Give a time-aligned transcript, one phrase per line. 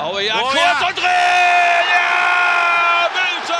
[0.00, 0.88] Aue ja, oh, kurz ja.
[0.88, 1.04] und drin!
[1.92, 3.10] Ja!
[3.12, 3.54] Bülter!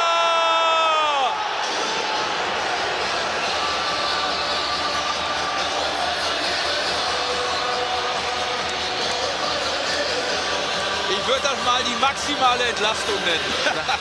[11.11, 13.41] Ich würde das mal die maximale Entlastung nennen.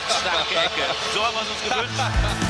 [0.08, 0.94] Starke Ecke.
[1.12, 2.46] So haben wir es uns gewünscht.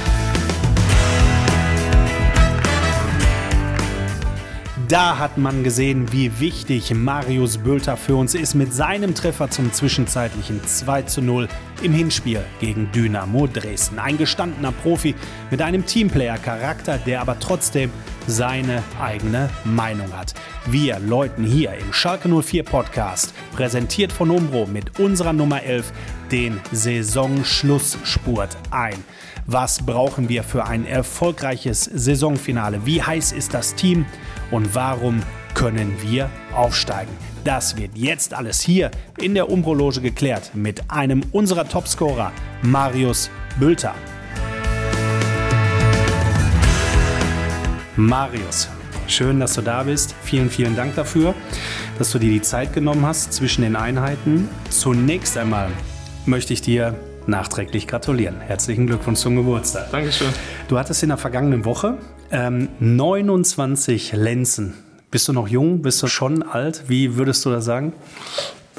[4.91, 9.72] Da hat man gesehen, wie wichtig Marius Bülter für uns ist mit seinem Treffer zum
[9.72, 11.46] zwischenzeitlichen 2 zu 0
[11.81, 14.00] im Hinspiel gegen Dynamo Dresden.
[14.00, 15.14] Ein gestandener Profi
[15.48, 17.93] mit einem Teamplayer-Charakter, der aber trotzdem
[18.26, 20.34] seine eigene Meinung hat.
[20.67, 25.93] Wir läuten hier im Schalke 04 Podcast, präsentiert von Umbro mit unserer Nummer 11,
[26.32, 29.04] den Saisonschlussspurt ein.
[29.46, 32.84] Was brauchen wir für ein erfolgreiches Saisonfinale?
[32.84, 34.05] Wie heiß ist das Team?
[34.50, 35.22] Und warum
[35.55, 37.12] können wir aufsteigen?
[37.45, 43.95] Das wird jetzt alles hier in der Umbrologe geklärt mit einem unserer Topscorer, Marius Bülter.
[47.97, 48.69] Marius,
[49.06, 50.15] schön, dass du da bist.
[50.23, 51.34] Vielen, vielen Dank dafür,
[51.98, 54.48] dass du dir die Zeit genommen hast zwischen den Einheiten.
[54.69, 55.71] Zunächst einmal
[56.27, 56.95] möchte ich dir
[57.27, 58.41] nachträglich gratulieren.
[58.41, 59.91] Herzlichen Glückwunsch zum Geburtstag.
[59.93, 60.28] Dankeschön.
[60.69, 61.98] Du hattest in der vergangenen Woche
[62.31, 64.75] ähm, 29 Lenzen.
[65.11, 65.83] Bist du noch jung?
[65.83, 66.84] Bist du schon alt?
[66.87, 67.92] Wie würdest du das sagen?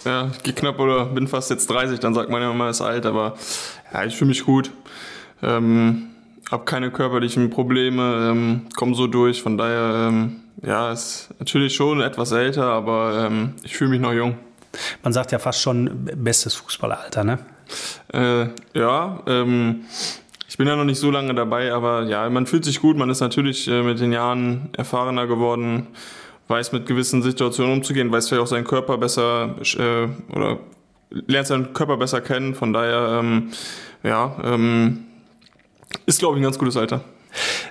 [0.06, 2.82] Ja, ich gehe knapp oder bin fast jetzt 30, dann sagt man ja immer, ist
[2.82, 3.36] alt, aber
[3.94, 4.72] ja, ich fühle mich gut.
[5.44, 6.08] Ähm,
[6.50, 12.02] habe keine körperlichen Probleme, ähm, komme so durch, von daher, ähm, ja, ist natürlich schon
[12.02, 14.38] etwas älter, aber ähm, ich fühle mich noch jung.
[15.04, 17.40] Man sagt ja fast schon bestes Fußballeralter, ne?
[18.14, 19.82] Äh, ja, ähm,
[20.52, 22.98] ich bin ja noch nicht so lange dabei, aber ja, man fühlt sich gut.
[22.98, 25.88] Man ist natürlich äh, mit den Jahren erfahrener geworden,
[26.50, 30.60] weiß mit gewissen Situationen umzugehen, weiß vielleicht auch seinen Körper besser äh, oder
[31.10, 32.54] lernt seinen Körper besser kennen.
[32.54, 33.52] Von daher, ähm,
[34.04, 35.06] ja, ähm,
[36.06, 37.00] ist glaube ich ein ganz gutes Alter.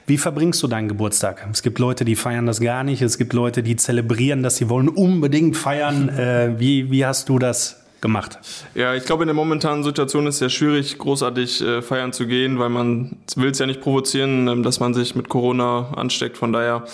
[0.07, 1.47] Wie verbringst du deinen Geburtstag?
[1.53, 3.03] Es gibt Leute, die feiern das gar nicht.
[3.03, 4.57] Es gibt Leute, die zelebrieren das.
[4.57, 6.09] Sie wollen unbedingt feiern.
[6.09, 8.39] Äh, wie, wie hast du das gemacht?
[8.75, 12.27] Ja, ich glaube, in der momentanen Situation ist es ja schwierig, großartig äh, feiern zu
[12.27, 16.37] gehen, weil man will es ja nicht provozieren, ähm, dass man sich mit Corona ansteckt.
[16.37, 16.85] Von daher,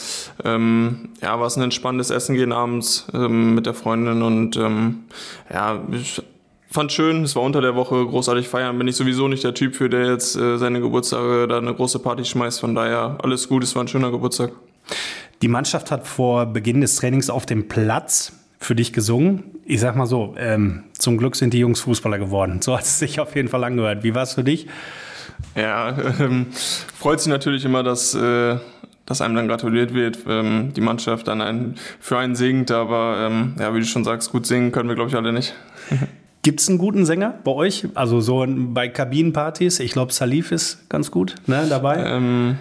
[0.45, 5.05] ähm, ja, war es ein entspanntes Essen gehen abends ähm, mit der Freundin und ähm,
[5.53, 6.23] ja, ich
[6.71, 8.77] fand schön, es war unter der Woche großartig feiern.
[8.79, 12.01] Bin ich sowieso nicht der Typ für, der jetzt äh, seine Geburtstage da eine große
[12.01, 12.61] Party schmeißt.
[12.61, 14.53] Von daher alles gut, es war ein schöner Geburtstag.
[15.43, 18.33] Die Mannschaft hat vor Beginn des Trainings auf dem Platz
[18.67, 19.45] für dich gesungen.
[19.65, 22.61] Ich sag mal so, ähm, zum Glück sind die Jungs Fußballer geworden.
[22.61, 24.03] So hat es sich auf jeden Fall angehört.
[24.03, 24.67] Wie war es für dich?
[25.55, 26.47] Ja, ähm,
[26.99, 28.57] freut sich natürlich immer, dass, äh,
[29.07, 33.55] dass einem dann gratuliert wird, ähm, die Mannschaft dann einen, für einen singt, aber ähm,
[33.59, 35.55] ja, wie du schon sagst, gut singen können wir, glaube ich, alle nicht.
[36.43, 37.89] Gibt es einen guten Sänger bei euch?
[37.95, 39.81] Also so bei Kabinenpartys?
[39.81, 42.05] Ich glaube, Salif ist ganz gut ne, dabei.
[42.05, 42.59] Ähm,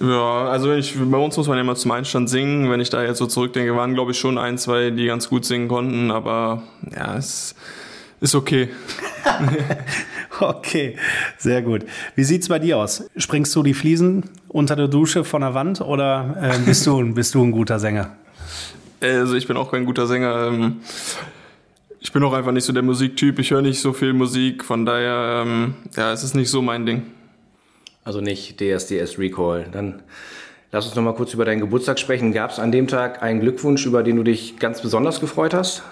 [0.00, 2.70] ja, also ich, bei uns muss man ja immer zum Einstand singen.
[2.70, 5.44] Wenn ich da jetzt so zurückdenke, waren glaube ich schon ein, zwei, die ganz gut
[5.44, 6.62] singen konnten, aber
[6.94, 7.54] ja, es
[8.20, 8.70] ist okay.
[10.40, 10.96] okay,
[11.38, 11.84] sehr gut.
[12.16, 13.08] Wie sieht's bei dir aus?
[13.16, 17.34] Springst du die Fliesen unter der Dusche von der Wand oder äh, bist, du, bist
[17.34, 18.16] du ein guter Sänger?
[19.00, 20.48] Also ich bin auch kein guter Sänger.
[20.48, 20.76] Ähm,
[22.00, 23.38] ich bin auch einfach nicht so der Musiktyp.
[23.38, 26.84] Ich höre nicht so viel Musik, von daher ähm, ja, es ist nicht so mein
[26.84, 27.02] Ding.
[28.04, 29.66] Also nicht DSDS Recall.
[29.72, 30.02] Dann
[30.70, 32.32] lass uns noch mal kurz über deinen Geburtstag sprechen.
[32.32, 35.82] Gab es an dem Tag einen Glückwunsch, über den du dich ganz besonders gefreut hast?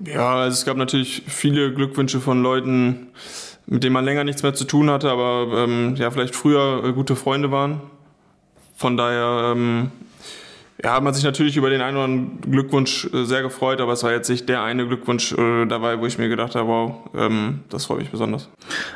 [0.00, 3.08] Ja, also es gab natürlich viele Glückwünsche von Leuten,
[3.66, 6.92] mit denen man länger nichts mehr zu tun hatte, aber ähm, ja, vielleicht früher äh,
[6.92, 7.80] gute Freunde waren.
[8.74, 9.92] Von daher ähm,
[10.82, 13.92] ja, hat man sich natürlich über den einen oder anderen Glückwunsch äh, sehr gefreut, aber
[13.92, 17.10] es war jetzt nicht der eine Glückwunsch äh, dabei, wo ich mir gedacht habe, wow,
[17.14, 18.48] ähm, das freut mich besonders.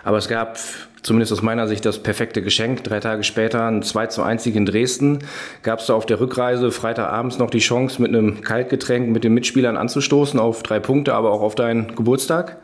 [0.03, 0.59] Aber es gab
[1.07, 2.83] zumindest aus meiner Sicht das perfekte Geschenk.
[2.83, 5.21] Drei Tage später ein 2 zu 1 Sieg in Dresden.
[5.63, 9.33] Gab es da auf der Rückreise Freitagabends noch die Chance, mit einem Kaltgetränk mit den
[9.33, 12.57] Mitspielern anzustoßen auf drei Punkte, aber auch auf deinen Geburtstag?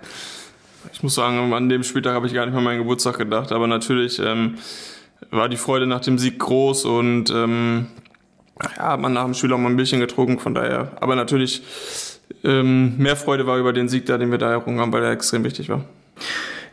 [0.93, 3.69] Ich muss sagen, an dem Spieltag habe ich gar nicht an meinen Geburtstag gedacht, aber
[3.69, 4.57] natürlich ähm,
[5.31, 7.87] war die Freude nach dem Sieg groß und ähm,
[8.61, 10.91] ja, hat man nach dem Spiel auch mal ein bisschen getrunken, von daher.
[11.01, 11.63] Aber natürlich
[12.43, 15.13] ähm, mehr Freude war über den Sieg da, den wir da errungen haben, weil er
[15.13, 15.85] extrem wichtig war.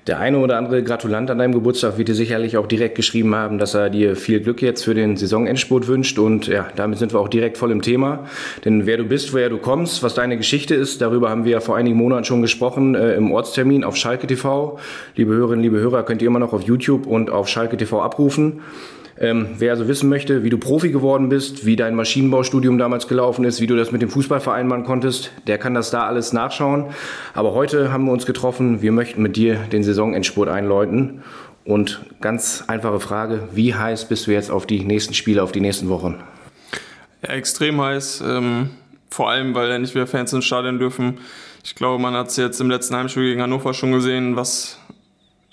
[0.08, 3.60] Der eine oder andere Gratulant an deinem Geburtstag wird dir sicherlich auch direkt geschrieben haben,
[3.60, 6.18] dass er dir viel Glück jetzt für den Saisonendspurt wünscht.
[6.18, 8.26] Und ja, damit sind wir auch direkt voll im Thema.
[8.66, 11.60] Denn wer du bist, woher du kommst, was deine Geschichte ist, darüber haben wir ja
[11.60, 14.80] vor einigen Monaten schon gesprochen äh, im Ortstermin auf Schalke TV.
[15.16, 18.62] Liebe Hörerinnen, liebe Hörer, könnt ihr immer noch auf YouTube und auf Schalke TV abrufen.
[19.22, 23.44] Ähm, wer also wissen möchte, wie du Profi geworden bist, wie dein Maschinenbaustudium damals gelaufen
[23.44, 26.86] ist, wie du das mit dem Fußball vereinbaren konntest, der kann das da alles nachschauen.
[27.34, 31.22] Aber heute haben wir uns getroffen, wir möchten mit dir den Saisonendspurt einläuten.
[31.66, 35.60] Und ganz einfache Frage, wie heiß bist du jetzt auf die nächsten Spiele, auf die
[35.60, 36.24] nächsten Wochen?
[37.22, 38.24] Ja, extrem heiß.
[38.26, 38.70] Ähm,
[39.10, 41.18] vor allem, weil ja nicht mehr Fans ins Stadion dürfen.
[41.66, 44.80] Ich glaube, man hat es jetzt im letzten Heimspiel gegen Hannover schon gesehen, was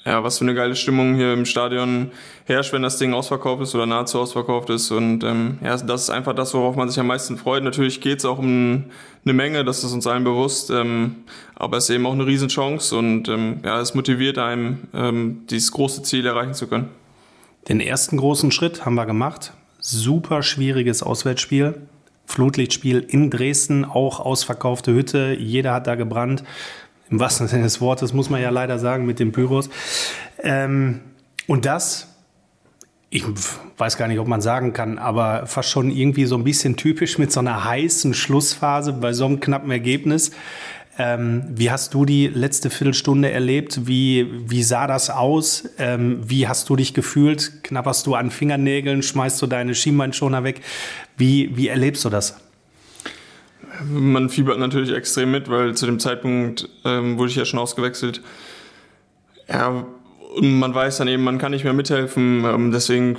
[0.07, 2.13] ja, was für eine geile Stimmung hier im Stadion
[2.45, 4.93] herrscht, wenn das Ding ausverkauft ist oder nahezu ausverkauft ist.
[4.93, 7.65] Und ähm, ja, das ist einfach das, worauf man sich am meisten freut.
[7.65, 8.85] Natürlich geht es auch um
[9.25, 10.71] eine Menge, das ist uns allen bewusst.
[10.71, 11.17] Ähm,
[11.57, 15.73] aber es ist eben auch eine Riesenchance und ähm, ja, es motiviert einem, ähm, dieses
[15.73, 16.89] große Ziel erreichen zu können.
[17.69, 19.55] Den ersten großen Schritt haben wir gemacht.
[19.81, 21.75] Super schwieriges Auswärtsspiel.
[22.27, 25.37] Flutlichtspiel in Dresden, auch ausverkaufte Hütte.
[25.39, 26.43] Jeder hat da gebrannt
[27.11, 29.71] im wahrsten Sinne des Wortes, muss man ja leider sagen, mit den Pyros.
[30.43, 31.01] Ähm,
[31.47, 32.09] und das,
[33.11, 33.25] ich
[33.79, 37.19] weiß gar nicht, ob man sagen kann, aber fast schon irgendwie so ein bisschen typisch
[37.19, 40.33] mit so einer heißen Schlussphase bei so einem knappen Ergebnis.
[40.99, 43.87] Ähm, wie hast du die letzte Viertelstunde erlebt?
[43.87, 45.69] Wie, wie sah das aus?
[45.79, 47.63] Ähm, wie hast du dich gefühlt?
[47.63, 49.03] Knapperst du an Fingernägeln?
[49.03, 50.63] Schmeißt du deine Schienbeinschoner weg?
[51.19, 52.37] Wie, wie erlebst du das?
[53.85, 58.21] Man fiebert natürlich extrem mit, weil zu dem Zeitpunkt ähm, wurde ich ja schon ausgewechselt.
[59.49, 59.87] Ja,
[60.37, 62.45] und man weiß dann eben, man kann nicht mehr mithelfen.
[62.45, 63.17] Ähm, deswegen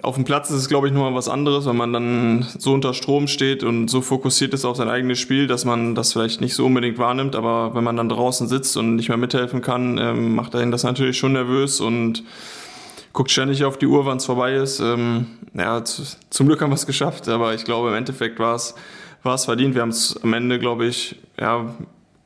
[0.00, 2.94] auf dem Platz ist es, glaube ich, nochmal was anderes, weil man dann so unter
[2.94, 6.54] Strom steht und so fokussiert ist auf sein eigenes Spiel, dass man das vielleicht nicht
[6.54, 7.36] so unbedingt wahrnimmt.
[7.36, 10.84] Aber wenn man dann draußen sitzt und nicht mehr mithelfen kann, ähm, macht einen das
[10.84, 12.24] natürlich schon nervös und
[13.12, 14.80] guckt ständig auf die Uhr, wann es vorbei ist.
[14.80, 18.74] Ähm, ja, zum Glück haben wir es geschafft, aber ich glaube, im Endeffekt war es
[19.24, 19.74] war es verdient.
[19.74, 21.74] Wir haben es am Ende, glaube ich, ja,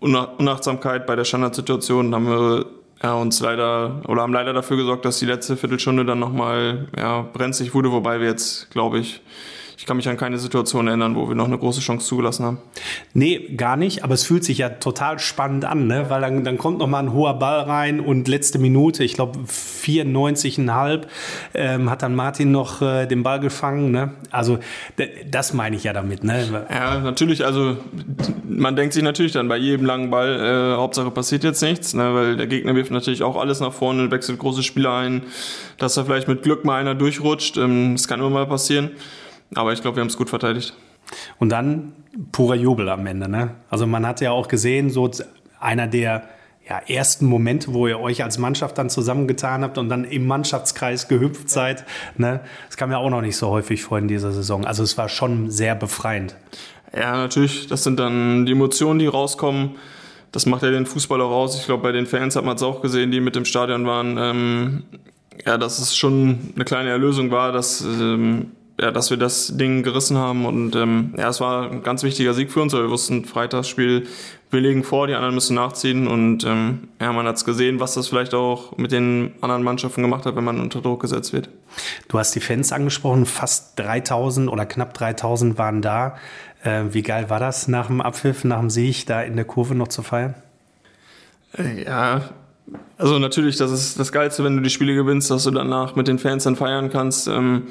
[0.00, 2.66] Unachtsamkeit bei der Standardsituation haben wir
[3.02, 7.22] ja, uns leider oder haben leider dafür gesorgt, dass die letzte Viertelstunde dann nochmal ja,
[7.22, 9.20] brenzlig wurde, wobei wir jetzt, glaube ich,
[9.78, 12.58] ich kann mich an keine Situation erinnern, wo wir noch eine große Chance zugelassen haben.
[13.14, 16.06] Nee, gar nicht, aber es fühlt sich ja total spannend an, ne?
[16.10, 19.38] weil dann, dann kommt noch mal ein hoher Ball rein und letzte Minute, ich glaube
[19.46, 21.02] 94,5,
[21.54, 23.92] ähm, hat dann Martin noch äh, den Ball gefangen.
[23.92, 24.14] Ne?
[24.32, 24.58] Also
[25.30, 26.24] das meine ich ja damit.
[26.24, 26.66] Ne?
[26.68, 27.76] Ja, natürlich, also
[28.48, 32.14] man denkt sich natürlich dann bei jedem langen Ball, äh, Hauptsache passiert jetzt nichts, ne?
[32.14, 35.22] weil der Gegner wirft natürlich auch alles nach vorne, wechselt große Spieler ein,
[35.76, 38.90] dass da vielleicht mit Glück mal einer durchrutscht, ähm, das kann immer mal passieren.
[39.54, 40.74] Aber ich glaube, wir haben es gut verteidigt.
[41.38, 41.92] Und dann
[42.32, 43.28] purer Jubel am Ende.
[43.28, 43.54] Ne?
[43.70, 45.10] Also man hat ja auch gesehen, so
[45.60, 46.28] einer der
[46.68, 51.08] ja, ersten Momente, wo ihr euch als Mannschaft dann zusammengetan habt und dann im Mannschaftskreis
[51.08, 51.84] gehüpft seid.
[52.16, 52.40] Ne?
[52.66, 54.66] Das kam ja auch noch nicht so häufig vor in dieser Saison.
[54.66, 56.36] Also es war schon sehr befreiend.
[56.94, 57.66] Ja, natürlich.
[57.68, 59.76] Das sind dann die Emotionen, die rauskommen.
[60.30, 61.58] Das macht ja den Fußball auch aus.
[61.58, 64.18] Ich glaube, bei den Fans hat man es auch gesehen, die mit im Stadion waren.
[64.18, 64.82] Ähm,
[65.46, 69.82] ja, dass es schon eine kleine Erlösung war, dass ähm, ja, dass wir das Ding
[69.82, 70.46] gerissen haben.
[70.46, 74.06] Und ähm, ja, es war ein ganz wichtiger Sieg für uns, weil wir wussten, Freitagsspiel,
[74.50, 76.06] wir legen vor, die anderen müssen nachziehen.
[76.06, 80.02] Und ähm, ja, man hat es gesehen, was das vielleicht auch mit den anderen Mannschaften
[80.02, 81.48] gemacht hat, wenn man unter Druck gesetzt wird.
[82.08, 86.16] Du hast die Fans angesprochen, fast 3000 oder knapp 3000 waren da.
[86.62, 89.74] Äh, wie geil war das nach dem Abpfiff, nach dem Sieg, da in der Kurve
[89.74, 90.34] noch zu feiern?
[91.56, 92.30] Äh, ja,
[92.96, 96.08] also natürlich, das ist das Geilste, wenn du die Spiele gewinnst, dass du danach mit
[96.08, 97.28] den Fans dann feiern kannst.
[97.28, 97.68] Ähm,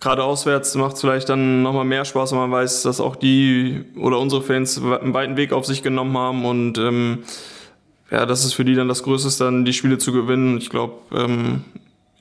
[0.00, 3.84] gerade auswärts macht es vielleicht dann nochmal mehr Spaß, wenn man weiß, dass auch die
[3.96, 7.24] oder unsere Fans einen weiten Weg auf sich genommen haben und ähm,
[8.10, 10.58] ja, das ist für die dann das Größte, dann die Spiele zu gewinnen.
[10.58, 11.64] Ich glaube, ähm,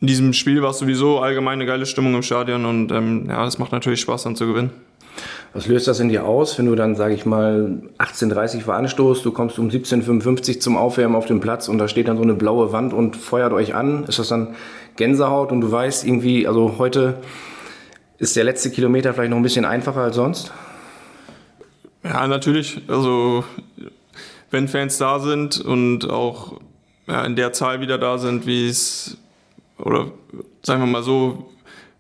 [0.02, 3.44] in diesem Spiel war es sowieso allgemein eine geile Stimmung im Stadion und ähm, ja,
[3.46, 4.72] das macht natürlich Spaß dann zu gewinnen.
[5.54, 9.24] Was löst das in dir aus, wenn du dann, sage ich mal, 18.30 Uhr anstoßt,
[9.24, 12.24] du kommst um 17.55 Uhr zum Aufwärmen auf den Platz und da steht dann so
[12.24, 14.06] eine blaue Wand und feuert euch an?
[14.06, 14.56] Ist das dann
[14.96, 17.18] Gänsehaut und du weißt irgendwie, also heute
[18.18, 20.52] ist der letzte Kilometer vielleicht noch ein bisschen einfacher als sonst?
[22.04, 22.82] Ja, natürlich.
[22.88, 23.44] Also
[24.52, 26.60] wenn Fans da sind und auch
[27.08, 29.18] ja, in der Zahl wieder da sind, wie es,
[29.78, 30.12] oder
[30.62, 31.50] sagen wir mal so,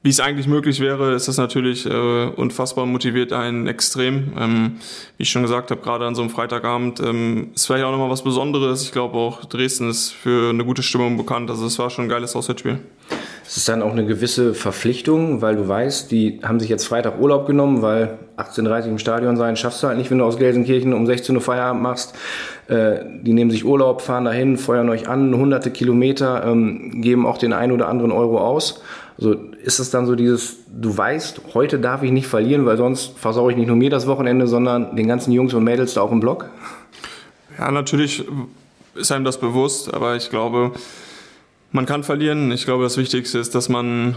[0.03, 4.33] wie es eigentlich möglich wäre, ist das natürlich äh, unfassbar motiviert einen extrem.
[4.37, 4.77] Ähm,
[5.15, 8.09] wie ich schon gesagt habe, gerade an so einem Freitagabend ähm, ist vielleicht auch nochmal
[8.09, 8.83] was Besonderes.
[8.83, 11.49] Ich glaube auch Dresden ist für eine gute Stimmung bekannt.
[11.49, 12.79] Also es war schon ein geiles Auswärtsspiel.
[13.45, 17.19] Es ist dann auch eine gewisse Verpflichtung, weil du weißt, die haben sich jetzt Freitag
[17.19, 20.37] Urlaub genommen, weil 18.30 Uhr im Stadion sein schaffst du halt nicht, wenn du aus
[20.37, 22.15] Gelsenkirchen um 16 Uhr Feierabend machst.
[22.69, 27.37] Äh, die nehmen sich Urlaub, fahren dahin, feuern euch an, hunderte Kilometer, ähm, geben auch
[27.37, 28.81] den einen oder anderen Euro aus.
[29.17, 33.17] Also ist es dann so dieses, du weißt, heute darf ich nicht verlieren, weil sonst
[33.17, 36.11] versaue ich nicht nur mir das Wochenende, sondern den ganzen Jungs und Mädels da auch
[36.11, 36.49] im Block?
[37.59, 38.25] Ja, natürlich
[38.95, 40.71] ist einem das bewusst, aber ich glaube,
[41.73, 42.51] man kann verlieren.
[42.51, 44.15] Ich glaube, das Wichtigste ist, dass man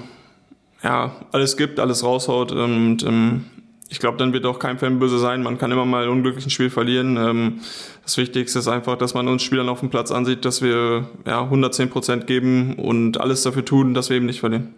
[0.82, 3.46] ja, alles gibt, alles raushaut und ähm,
[3.88, 5.42] ich glaube, dann wird auch kein Fan böse sein.
[5.42, 7.16] Man kann immer mal unglücklich ein Spiel verlieren.
[7.16, 7.60] Ähm,
[8.02, 11.42] das Wichtigste ist einfach, dass man uns Spielern auf dem Platz ansieht, dass wir ja,
[11.42, 14.74] 110 Prozent geben und alles dafür tun, dass wir eben nicht verlieren.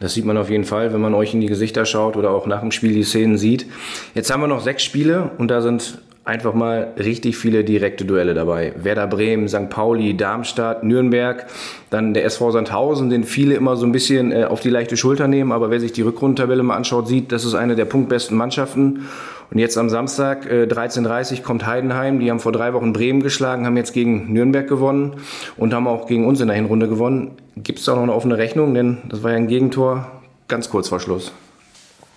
[0.00, 2.46] Das sieht man auf jeden Fall, wenn man euch in die Gesichter schaut oder auch
[2.46, 3.66] nach dem Spiel die Szenen sieht.
[4.14, 5.98] Jetzt haben wir noch sechs Spiele und da sind
[6.28, 8.74] einfach mal richtig viele direkte Duelle dabei.
[8.76, 9.70] Werder Bremen, St.
[9.70, 11.46] Pauli, Darmstadt, Nürnberg,
[11.88, 15.26] dann der SV Sandhausen, den viele immer so ein bisschen äh, auf die leichte Schulter
[15.26, 19.08] nehmen, aber wer sich die Rückrundentabelle mal anschaut, sieht, das ist eine der punktbesten Mannschaften.
[19.50, 23.64] Und jetzt am Samstag äh, 13.30 kommt Heidenheim, die haben vor drei Wochen Bremen geschlagen,
[23.64, 25.14] haben jetzt gegen Nürnberg gewonnen
[25.56, 27.30] und haben auch gegen uns in der Hinrunde gewonnen.
[27.56, 28.74] Gibt es da noch eine offene Rechnung?
[28.74, 30.12] Denn das war ja ein Gegentor
[30.46, 31.32] ganz kurz vor Schluss.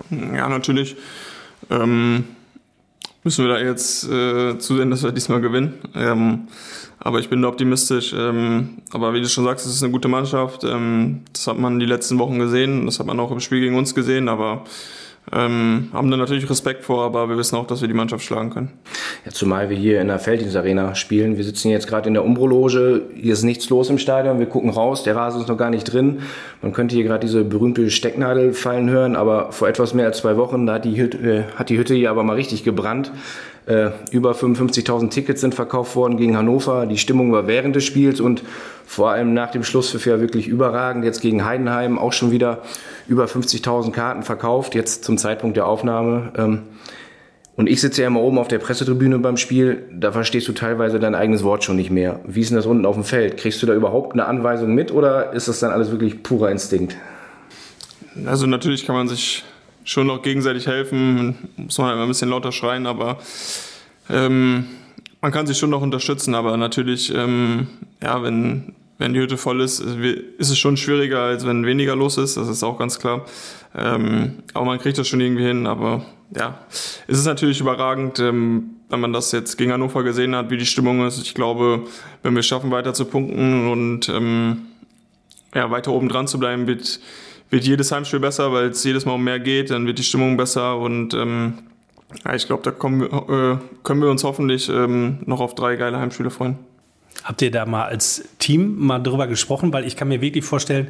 [0.10, 0.98] Ja, natürlich.
[1.70, 2.26] Ähm
[3.24, 5.76] müssen wir da jetzt äh, zusehen, dass wir diesmal gewinnen.
[5.96, 6.48] Ähm,
[7.00, 8.14] aber ich bin da optimistisch.
[8.16, 10.64] Ähm, aber wie du schon sagst, es ist eine gute Mannschaft.
[10.64, 12.86] Ähm, das hat man die letzten Wochen gesehen.
[12.86, 14.30] Das hat man auch im Spiel gegen uns gesehen.
[14.30, 14.64] Aber
[15.34, 18.50] ähm, haben da natürlich Respekt vor, aber wir wissen auch, dass wir die Mannschaft schlagen
[18.50, 18.74] können.
[19.24, 21.38] Ja, zumal wir hier in der Felddienstarena spielen.
[21.38, 23.04] Wir sitzen jetzt gerade in der Umbrologe.
[23.16, 24.40] Hier ist nichts los im Stadion.
[24.40, 25.04] Wir gucken raus.
[25.04, 26.22] Der Rasen ist noch gar nicht drin.
[26.62, 30.38] Man könnte hier gerade diese berühmte Stecknadel fallen hören, aber vor etwas mehr als zwei
[30.38, 33.12] Wochen, da hat die Hütte, äh, hat die Hütte hier aber mal richtig gebrannt.
[33.68, 36.88] Äh, über 55.000 Tickets sind verkauft worden gegen Hannover.
[36.88, 38.44] Die Stimmung war während des Spiels und
[38.86, 41.06] vor allem nach dem Schlusspfiff ja wirklich überragend.
[41.06, 42.64] Jetzt gegen Heidenheim auch schon wieder
[43.08, 46.32] über 50.000 Karten verkauft, jetzt zum Zeitpunkt der Aufnahme.
[46.38, 46.62] Ähm,
[47.56, 51.00] und ich sitze ja immer oben auf der Pressetribüne beim Spiel, da verstehst du teilweise
[51.00, 52.20] dein eigenes Wort schon nicht mehr.
[52.26, 53.38] Wie ist denn das unten auf dem Feld?
[53.38, 56.96] Kriegst du da überhaupt eine Anweisung mit oder ist das dann alles wirklich purer Instinkt?
[58.26, 59.44] Also natürlich kann man sich
[59.84, 63.20] schon noch gegenseitig helfen, muss man immer ein bisschen lauter schreien, aber
[64.10, 64.68] ähm,
[65.22, 67.68] man kann sich schon noch unterstützen, aber natürlich, ähm,
[68.02, 72.18] ja, wenn, wenn die Hütte voll ist, ist es schon schwieriger, als wenn weniger los
[72.18, 73.26] ist, das ist auch ganz klar.
[73.76, 78.72] Ähm, aber man kriegt das schon irgendwie hin, aber ja, es ist natürlich überragend, ähm,
[78.90, 81.22] wenn man das jetzt gegen Hannover gesehen hat, wie die Stimmung ist.
[81.22, 81.84] Ich glaube,
[82.24, 84.64] wenn wir schaffen, weiter zu punkten und ähm,
[85.54, 87.00] ja, weiter oben dran zu bleiben, wird,
[87.52, 90.38] wird jedes Heimspiel besser, weil es jedes Mal um mehr geht, dann wird die Stimmung
[90.38, 91.60] besser und ähm,
[92.26, 96.00] ja, ich glaube, da kommen, äh, können wir uns hoffentlich ähm, noch auf drei geile
[96.00, 96.58] Heimspiele freuen.
[97.24, 99.72] Habt ihr da mal als Team mal drüber gesprochen?
[99.74, 100.88] Weil ich kann mir wirklich vorstellen,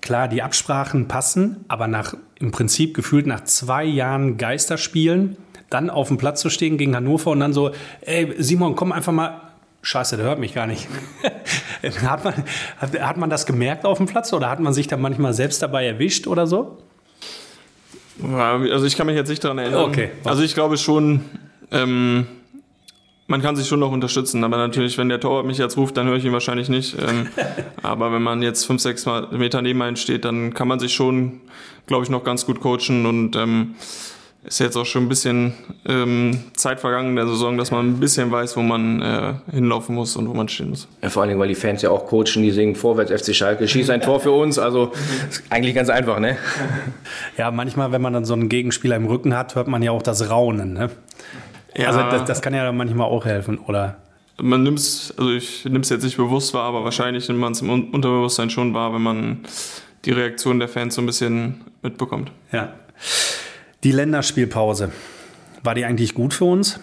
[0.00, 5.36] klar, die Absprachen passen, aber nach im Prinzip gefühlt nach zwei Jahren Geisterspielen
[5.70, 7.72] dann auf dem Platz zu stehen gegen Hannover und dann so,
[8.02, 9.40] ey Simon, komm einfach mal.
[9.82, 10.88] Scheiße, der hört mich gar nicht.
[12.02, 12.34] hat, man,
[12.78, 15.62] hat, hat man das gemerkt auf dem Platz oder hat man sich da manchmal selbst
[15.62, 16.78] dabei erwischt oder so?
[18.22, 19.84] Also ich kann mich jetzt nicht daran erinnern.
[19.84, 20.10] Okay.
[20.24, 21.22] Also ich glaube schon,
[21.72, 22.26] ähm,
[23.26, 26.06] man kann sich schon noch unterstützen, aber natürlich, wenn der Torwart mich jetzt ruft, dann
[26.06, 26.96] höre ich ihn wahrscheinlich nicht.
[27.00, 27.28] Ähm,
[27.82, 31.40] aber wenn man jetzt fünf, sechs Meter neben einem steht, dann kann man sich schon,
[31.86, 33.74] glaube ich, noch ganz gut coachen und ähm,
[34.44, 35.54] ist jetzt auch schon ein bisschen
[35.86, 39.94] ähm, Zeit vergangen in der Saison, dass man ein bisschen weiß, wo man äh, hinlaufen
[39.94, 40.86] muss und wo man stehen muss.
[41.02, 43.66] Ja, vor allen Dingen, weil die Fans ja auch coachen, die singen vorwärts FC Schalke,
[43.66, 44.58] schieß ein Tor für uns.
[44.58, 44.92] Also
[45.30, 46.36] ist eigentlich ganz einfach, ne?
[47.38, 50.02] Ja, manchmal, wenn man dann so einen Gegenspieler im Rücken hat, hört man ja auch
[50.02, 50.90] das Raunen, ne?
[51.76, 51.88] Ja.
[51.88, 53.96] Also das, das kann ja manchmal auch helfen, oder?
[54.40, 57.52] Man nimmt es, also ich nehme es jetzt nicht bewusst wahr, aber wahrscheinlich nimmt man
[57.52, 59.40] es im Unterbewusstsein schon wahr, wenn man
[60.04, 62.30] die Reaktion der Fans so ein bisschen mitbekommt.
[62.52, 62.74] Ja.
[63.84, 64.92] Die Länderspielpause,
[65.62, 66.80] war die eigentlich gut für uns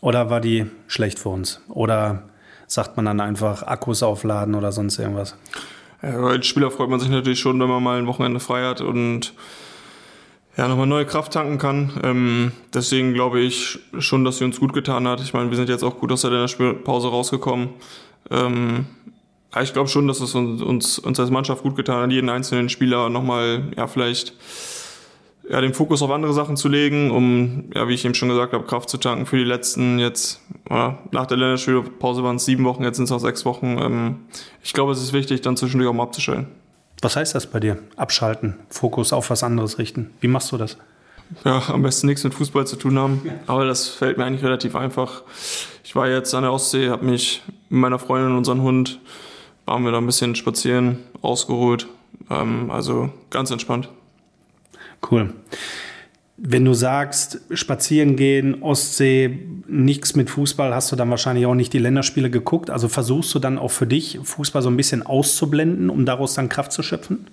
[0.00, 1.60] oder war die schlecht für uns?
[1.68, 2.24] Oder
[2.66, 5.36] sagt man dann einfach Akkus aufladen oder sonst irgendwas?
[6.02, 8.80] Ja, als Spieler freut man sich natürlich schon, wenn man mal ein Wochenende frei hat
[8.80, 9.34] und
[10.56, 11.92] ja, nochmal neue Kraft tanken kann.
[12.02, 15.20] Ähm, deswegen glaube ich schon, dass sie uns gut getan hat.
[15.20, 17.68] Ich meine, wir sind jetzt auch gut aus der Länderspielpause rausgekommen.
[18.32, 18.86] Ähm,
[19.54, 22.30] ja, ich glaube schon, dass es uns, uns, uns als Mannschaft gut getan hat, jeden
[22.30, 24.34] einzelnen Spieler nochmal, ja, vielleicht
[25.48, 28.52] ja, den Fokus auf andere Sachen zu legen, um, ja, wie ich eben schon gesagt
[28.52, 32.64] habe, Kraft zu tanken für die letzten jetzt, ja, nach der Länderspielpause waren es sieben
[32.64, 33.78] Wochen, jetzt sind es auch sechs Wochen.
[33.78, 34.16] Ähm,
[34.62, 36.46] ich glaube, es ist wichtig, dann zwischendurch auch mal abzustellen.
[37.00, 37.78] Was heißt das bei dir?
[37.96, 40.10] Abschalten, Fokus auf was anderes richten.
[40.20, 40.78] Wie machst du das?
[41.44, 43.22] Ja, am besten nichts mit Fußball zu tun haben.
[43.46, 45.22] Aber das fällt mir eigentlich relativ einfach.
[45.82, 49.00] Ich war jetzt an der Ostsee, habe mich mit meiner Freundin und unserem Hund,
[49.64, 51.88] waren wir da ein bisschen spazieren, ausgeruht.
[52.30, 53.88] Ähm, also ganz entspannt.
[55.10, 55.32] Cool.
[56.36, 61.72] Wenn du sagst, spazieren gehen, Ostsee, nichts mit Fußball, hast du dann wahrscheinlich auch nicht
[61.72, 62.70] die Länderspiele geguckt.
[62.70, 66.48] Also versuchst du dann auch für dich, Fußball so ein bisschen auszublenden, um daraus dann
[66.48, 67.26] Kraft zu schöpfen?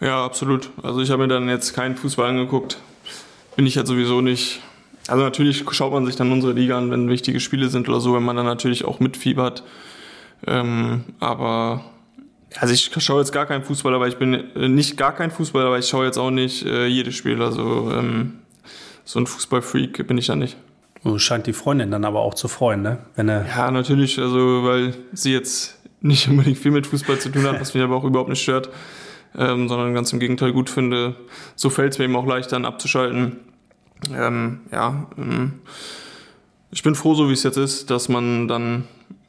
[0.00, 0.70] Ja, absolut.
[0.82, 2.78] Also ich habe mir dann jetzt keinen Fußball angeguckt.
[3.56, 4.60] Bin ich ja sowieso nicht.
[5.08, 8.14] Also natürlich schaut man sich dann unsere Liga an, wenn wichtige Spiele sind oder so,
[8.14, 9.64] wenn man dann natürlich auch mitfiebert.
[10.46, 11.84] Ähm, aber
[12.60, 15.66] Also ich schaue jetzt gar keinen Fußball, aber ich bin äh, nicht gar kein Fußballer,
[15.66, 17.42] aber ich schaue jetzt auch nicht äh, jedes Spiel.
[17.42, 18.40] Also ähm,
[19.04, 20.56] so ein Fußballfreak bin ich ja nicht.
[21.02, 22.98] Und scheint die Freundin dann aber auch zu freuen, ne?
[23.14, 27.44] Wenn er ja, natürlich, also weil sie jetzt nicht unbedingt viel mit Fußball zu tun
[27.46, 28.70] hat, was mich aber auch überhaupt nicht stört,
[29.36, 31.16] ähm, sondern ganz im Gegenteil gut finde.
[31.56, 33.40] So fällt es mir eben auch leicht dann abzuschalten.
[34.14, 35.60] Ähm, ja, ähm,
[36.70, 38.84] ich bin froh, so wie es jetzt ist, dass man dann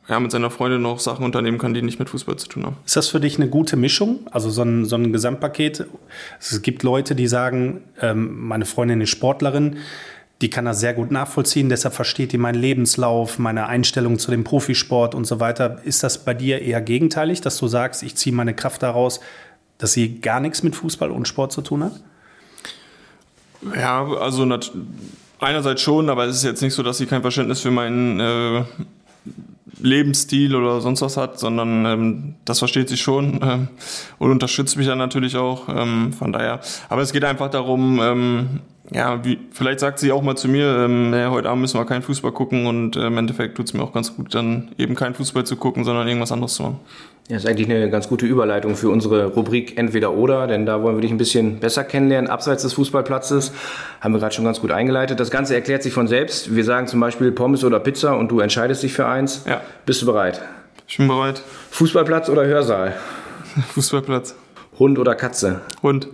[0.08, 2.78] ja, mit seiner Freundin noch Sachen unternehmen kann, die nicht mit Fußball zu tun haben.
[2.86, 4.28] Ist das für dich eine gute Mischung?
[4.32, 5.86] Also so ein, so ein Gesamtpaket?
[6.40, 9.78] Es gibt Leute, die sagen, ähm, meine Freundin ist Sportlerin,
[10.42, 14.44] die kann das sehr gut nachvollziehen, deshalb versteht die meinen Lebenslauf, meine Einstellung zu dem
[14.44, 15.80] Profisport und so weiter.
[15.86, 19.22] Ist das bei dir eher gegenteilig, dass du sagst, ich ziehe meine Kraft daraus,
[19.78, 21.94] dass sie gar nichts mit Fußball und Sport zu tun hat?
[23.76, 24.48] Ja, also
[25.40, 28.64] einerseits schon, aber es ist jetzt nicht so, dass sie kein Verständnis für meinen äh,
[29.82, 33.68] Lebensstil oder sonst was hat, sondern ähm, das versteht sie schon ähm,
[34.20, 35.68] und unterstützt mich dann natürlich auch.
[35.70, 36.62] Ähm, von daher.
[36.90, 38.62] Aber es geht einfach darum, ähm,
[38.92, 41.86] ja, wie, vielleicht sagt sie auch mal zu mir, ähm, ja, heute Abend müssen wir
[41.86, 44.96] keinen Fußball gucken und äh, im Endeffekt tut es mir auch ganz gut, dann eben
[44.96, 46.80] keinen Fußball zu gucken, sondern irgendwas anderes zu machen.
[47.28, 50.96] Ja, ist eigentlich eine ganz gute Überleitung für unsere Rubrik Entweder oder, denn da wollen
[50.96, 52.30] wir dich ein bisschen besser kennenlernen.
[52.30, 53.52] Abseits des Fußballplatzes
[54.00, 55.20] haben wir gerade schon ganz gut eingeleitet.
[55.20, 56.56] Das Ganze erklärt sich von selbst.
[56.56, 59.44] Wir sagen zum Beispiel Pommes oder Pizza und du entscheidest dich für eins.
[59.48, 59.62] Ja.
[59.88, 60.44] Bist du bereit?
[60.88, 61.42] Ich bin bereit.
[61.72, 62.96] Fußballplatz oder Hörsaal?
[63.74, 64.36] Fußballplatz.
[64.78, 65.62] Hund oder Katze?
[65.82, 66.08] Hund.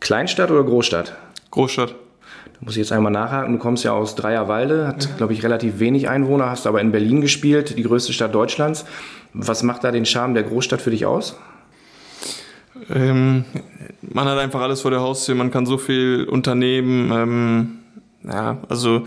[0.00, 1.14] Kleinstadt oder Großstadt?
[1.52, 1.94] Großstadt.
[2.58, 3.52] Da muss ich jetzt einmal nachhaken.
[3.52, 5.16] Du kommst ja aus Dreierwalde, hat, ja.
[5.16, 8.84] glaube ich, relativ wenig Einwohner, hast aber in Berlin gespielt, die größte Stadt Deutschlands.
[9.32, 11.38] Was macht da den Charme der Großstadt für dich aus?
[12.90, 13.44] Ähm,
[14.02, 17.12] man hat einfach alles vor der Haustür, man kann so viel unternehmen.
[17.12, 17.78] Ähm,
[18.24, 19.04] ja, also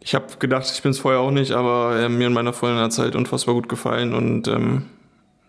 [0.00, 2.82] ich habe gedacht, ich bin es vorher auch nicht, aber äh, mir und meiner Freundin
[2.82, 4.86] hat es halt unfassbar gut gefallen und ähm,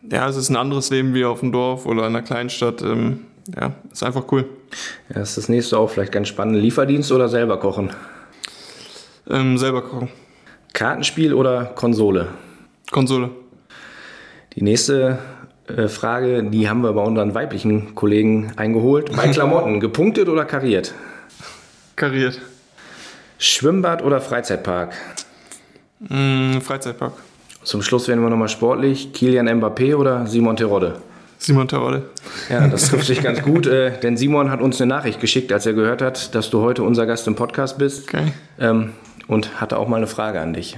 [0.09, 2.81] ja, es ist ein anderes Leben wie auf dem Dorf oder in einer Kleinstadt.
[2.81, 3.21] Ähm,
[3.55, 4.45] ja, ist einfach cool.
[5.13, 6.57] Ja, ist das nächste auch vielleicht ganz spannend.
[6.57, 7.91] Lieferdienst oder selber kochen?
[9.29, 10.09] Ähm, selber kochen.
[10.73, 12.29] Kartenspiel oder Konsole?
[12.91, 13.29] Konsole.
[14.55, 15.19] Die nächste
[15.67, 19.15] äh, Frage, die haben wir bei unseren weiblichen Kollegen eingeholt.
[19.15, 20.93] Bei Klamotten, gepunktet oder kariert?
[21.95, 22.41] Kariert.
[23.37, 24.93] Schwimmbad oder Freizeitpark?
[25.99, 27.13] Mm, Freizeitpark.
[27.63, 29.13] Zum Schluss werden wir nochmal sportlich.
[29.13, 31.01] Kilian Mbappé oder Simon Terodde?
[31.43, 32.03] Simon Terodde.
[32.49, 35.65] Ja, das trifft sich ganz gut, äh, denn Simon hat uns eine Nachricht geschickt, als
[35.65, 38.07] er gehört hat, dass du heute unser Gast im Podcast bist.
[38.07, 38.31] Okay.
[38.59, 38.91] Ähm,
[39.27, 40.77] und hatte auch mal eine Frage an dich.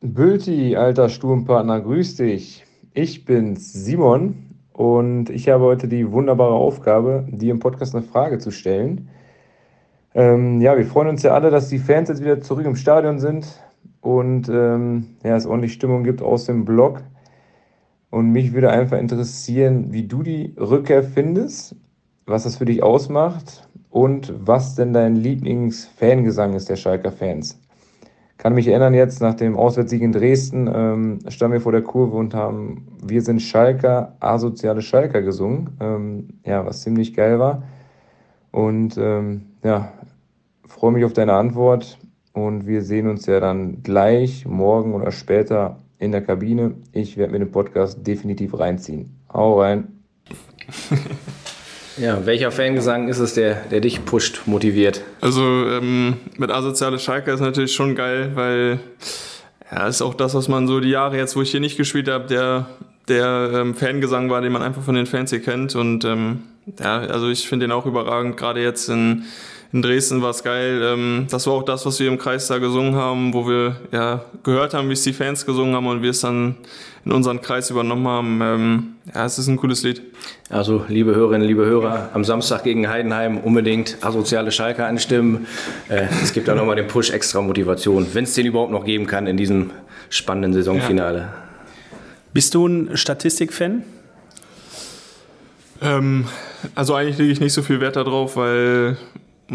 [0.00, 2.64] Bülti, alter Sturmpartner, grüß dich.
[2.92, 4.36] Ich bin's, Simon,
[4.72, 9.08] und ich habe heute die wunderbare Aufgabe, dir im Podcast eine Frage zu stellen.
[10.14, 13.18] Ähm, ja, wir freuen uns ja alle, dass die Fans jetzt wieder zurück im Stadion
[13.18, 13.46] sind
[14.00, 17.02] und ähm, ja, es ordentlich Stimmung gibt aus dem Blog.
[18.14, 21.74] Und mich würde einfach interessieren, wie du die Rückkehr findest,
[22.26, 27.60] was das für dich ausmacht und was denn dein Lieblingsfangesang ist der Schalker Fans.
[28.36, 32.16] Kann mich erinnern jetzt nach dem Auswärtssieg in Dresden, ähm, standen wir vor der Kurve
[32.16, 37.64] und haben Wir sind Schalker, asoziale Schalker gesungen, ähm, ja, was ziemlich geil war.
[38.52, 39.92] Und ähm, ja,
[40.68, 41.98] freue mich auf deine Antwort.
[42.32, 46.74] Und wir sehen uns ja dann gleich morgen oder später in der Kabine.
[46.92, 49.16] Ich werde mir den Podcast definitiv reinziehen.
[49.32, 49.88] Hau rein.
[51.96, 55.02] Ja, welcher Fangesang ist es, der, der dich pusht, motiviert?
[55.20, 58.80] Also ähm, mit Asoziale Schalke ist natürlich schon geil, weil
[59.70, 62.08] ja, ist auch das, was man so die Jahre jetzt, wo ich hier nicht gespielt
[62.08, 62.66] habe, der,
[63.06, 65.76] der ähm, Fangesang war, den man einfach von den Fans hier kennt.
[65.76, 66.42] Und ähm,
[66.80, 69.22] ja, also ich finde den auch überragend, gerade jetzt in,
[69.74, 70.80] in Dresden war es geil.
[70.84, 74.24] Ähm, das war auch das, was wir im Kreis da gesungen haben, wo wir ja
[74.44, 76.54] gehört haben, wie es die Fans gesungen haben und wir es dann
[77.04, 78.40] in unseren Kreis übernommen haben.
[78.40, 80.00] Ähm, ja, es ist ein cooles Lied.
[80.48, 85.48] Also, liebe Hörerinnen, liebe Hörer, am Samstag gegen Heidenheim unbedingt asoziale Schalke anstimmen.
[85.88, 89.08] Äh, es gibt da nochmal den Push extra Motivation, wenn es den überhaupt noch geben
[89.08, 89.72] kann in diesem
[90.08, 91.18] spannenden Saisonfinale.
[91.18, 91.34] Ja.
[92.32, 93.82] Bist du ein Statistikfan?
[95.82, 96.26] Ähm,
[96.76, 98.96] also eigentlich lege ich nicht so viel Wert darauf, weil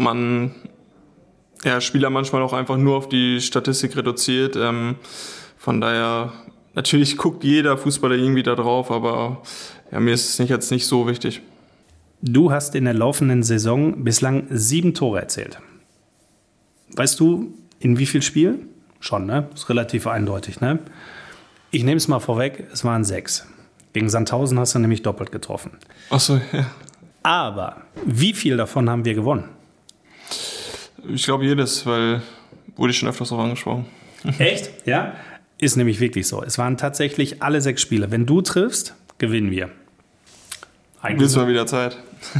[0.00, 0.54] man
[1.64, 4.56] ja, Spieler manchmal auch einfach nur auf die Statistik reduziert.
[4.56, 4.96] Ähm,
[5.56, 6.32] von daher
[6.74, 9.42] natürlich guckt jeder Fußballer irgendwie da drauf, aber
[9.92, 11.42] ja, mir ist es nicht, jetzt nicht so wichtig.
[12.22, 15.58] Du hast in der laufenden Saison bislang sieben Tore erzielt.
[16.94, 18.68] Weißt du, in wie viel Spielen?
[19.00, 19.48] Schon, ne?
[19.54, 20.80] Ist relativ eindeutig, ne?
[21.70, 23.46] Ich nehme es mal vorweg, es waren sechs.
[23.92, 25.72] Gegen Sandhausen hast du nämlich doppelt getroffen.
[26.10, 26.66] Ach so, ja.
[27.22, 29.44] Aber wie viel davon haben wir gewonnen?
[31.08, 32.22] Ich glaube jedes, weil
[32.76, 33.86] wurde ich schon öfters darauf angesprochen.
[34.38, 34.70] Echt?
[34.86, 35.14] Ja?
[35.58, 36.42] Ist nämlich wirklich so.
[36.42, 38.10] Es waren tatsächlich alle sechs Spiele.
[38.10, 39.70] Wenn du triffst, gewinnen wir.
[41.02, 41.98] Eigentlich mal wieder Zeit.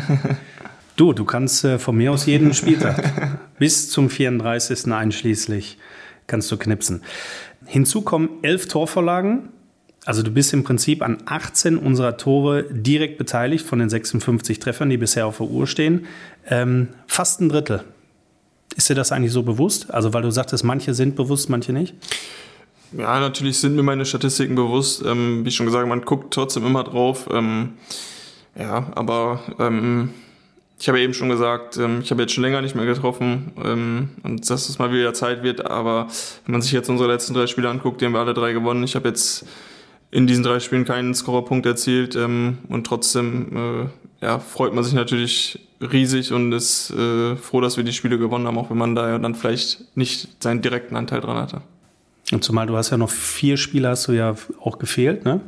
[0.97, 4.93] du, du kannst äh, von mir aus jeden Spieltag bis zum 34.
[4.93, 5.79] einschließlich
[6.27, 7.03] kannst du knipsen.
[7.67, 9.51] Hinzu kommen elf Torvorlagen.
[10.07, 14.89] Also du bist im Prinzip an 18 unserer Tore direkt beteiligt von den 56 Treffern,
[14.89, 16.07] die bisher auf der Uhr stehen.
[16.49, 17.85] Ähm, fast ein Drittel.
[18.77, 19.91] Ist dir das eigentlich so bewusst?
[19.93, 21.95] Also weil du sagtest, manche sind bewusst, manche nicht?
[22.93, 25.05] Ja, natürlich sind mir meine Statistiken bewusst.
[25.05, 27.29] Ähm, wie schon gesagt, man guckt trotzdem immer drauf.
[27.33, 27.75] Ähm,
[28.59, 30.11] ja, aber ähm,
[30.79, 34.09] ich habe eben schon gesagt, ähm, ich habe jetzt schon länger nicht mehr getroffen ähm,
[34.23, 35.71] und dass es mal wieder Zeit wird.
[35.71, 36.09] Aber
[36.47, 38.83] wenn man sich jetzt unsere letzten drei Spiele anguckt, die haben wir alle drei gewonnen.
[38.83, 39.45] Ich habe jetzt
[40.11, 44.93] in diesen drei Spielen keinen Scorerpunkt erzielt ähm, und trotzdem äh, ja, freut man sich
[44.95, 48.95] natürlich riesig und ist äh, froh, dass wir die Spiele gewonnen haben, auch wenn man
[48.95, 51.63] da ja dann vielleicht nicht seinen direkten Anteil dran hatte.
[52.33, 55.41] Und zumal du hast ja noch vier Spiele, hast du ja auch gefehlt, ne?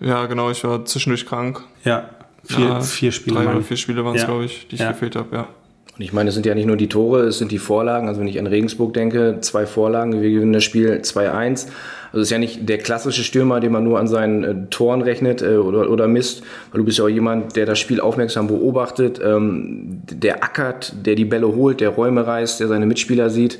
[0.00, 1.62] Ja, genau, ich war zwischendurch krank.
[1.84, 2.10] Ja,
[2.44, 3.36] vier, ja, vier Spiele.
[3.36, 4.26] Drei oder vier Spiele waren es, ja.
[4.26, 4.92] glaube ich, die ich ja.
[4.92, 5.48] gefehlt habe, ja.
[5.94, 8.08] Und ich meine, es sind ja nicht nur die Tore, es sind die Vorlagen.
[8.08, 11.68] Also wenn ich an Regensburg denke, zwei Vorlagen, wir gewinnen das Spiel 2-1.
[12.12, 15.02] Also es ist ja nicht der klassische Stürmer, den man nur an seinen äh, Toren
[15.02, 18.46] rechnet äh, oder, oder misst, weil du bist ja auch jemand, der das Spiel aufmerksam
[18.46, 23.58] beobachtet, ähm, der ackert, der die Bälle holt, der Räume reißt, der seine Mitspieler sieht.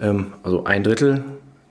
[0.00, 1.24] Ähm, also ein Drittel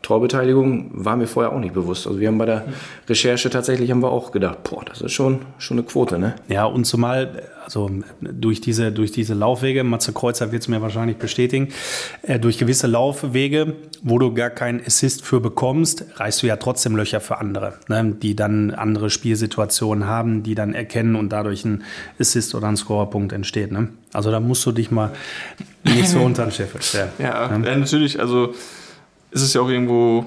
[0.05, 2.05] Torbeteiligung war mir vorher auch nicht bewusst.
[2.05, 2.65] Also wir haben bei der
[3.09, 6.35] Recherche tatsächlich haben wir auch gedacht, boah, das ist schon, schon eine Quote, ne?
[6.47, 7.89] Ja, und zumal, also
[8.21, 11.69] durch diese, durch diese Laufwege, Matze Kreuzer wird es mir wahrscheinlich bestätigen,
[12.21, 16.95] äh, durch gewisse Laufwege, wo du gar keinen Assist für bekommst, reißt du ja trotzdem
[16.95, 18.15] Löcher für andere, ne?
[18.21, 21.83] die dann andere Spielsituationen haben, die dann erkennen und dadurch ein
[22.19, 23.71] Assist oder ein Scorerpunkt entsteht.
[23.71, 23.87] Ne?
[24.13, 25.13] Also da musst du dich mal
[25.83, 27.09] nicht so unter den Scheffel stellen.
[27.17, 27.67] Ja, ne?
[27.67, 28.53] ja, natürlich, also
[29.35, 30.25] ist es ja auch irgendwo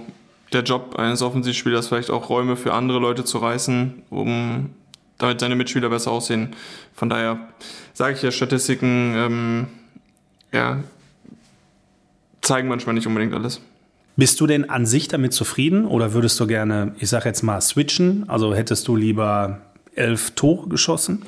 [0.53, 4.71] der Job eines Offensivspielers, vielleicht auch Räume für andere Leute zu reißen, um
[5.17, 6.55] damit seine Mitspieler besser aussehen.
[6.95, 7.49] Von daher
[7.95, 9.67] sage ich ja, Statistiken ähm,
[10.53, 10.85] ja,
[12.43, 13.63] zeigen manchmal nicht unbedingt alles.
[14.17, 17.63] Bist du denn an sich damit zufrieden oder würdest du gerne, ich sage jetzt mal,
[17.63, 18.29] switchen?
[18.29, 19.63] Also hättest du lieber
[19.95, 21.23] elf Tore geschossen?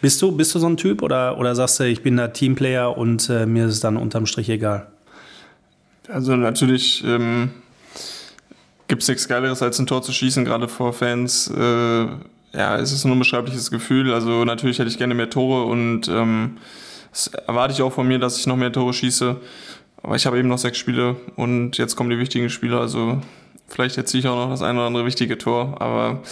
[0.00, 2.96] Bist du, bist du so ein Typ oder, oder sagst du, ich bin da Teamplayer
[2.96, 4.86] und äh, mir ist es dann unterm Strich egal?
[6.08, 7.50] Also natürlich ähm,
[8.88, 11.52] gibt es nichts Geileres, als ein Tor zu schießen, gerade vor Fans.
[11.54, 12.06] Äh,
[12.54, 14.12] ja, es ist ein unbeschreibliches Gefühl.
[14.12, 16.56] Also natürlich hätte ich gerne mehr Tore und ähm,
[17.10, 19.36] das erwarte ich auch von mir, dass ich noch mehr Tore schieße.
[20.02, 22.78] Aber ich habe eben noch sechs Spiele und jetzt kommen die wichtigen Spiele.
[22.78, 23.20] Also
[23.66, 25.76] vielleicht erziehe ich auch noch das eine oder andere wichtige Tor.
[25.82, 26.22] Aber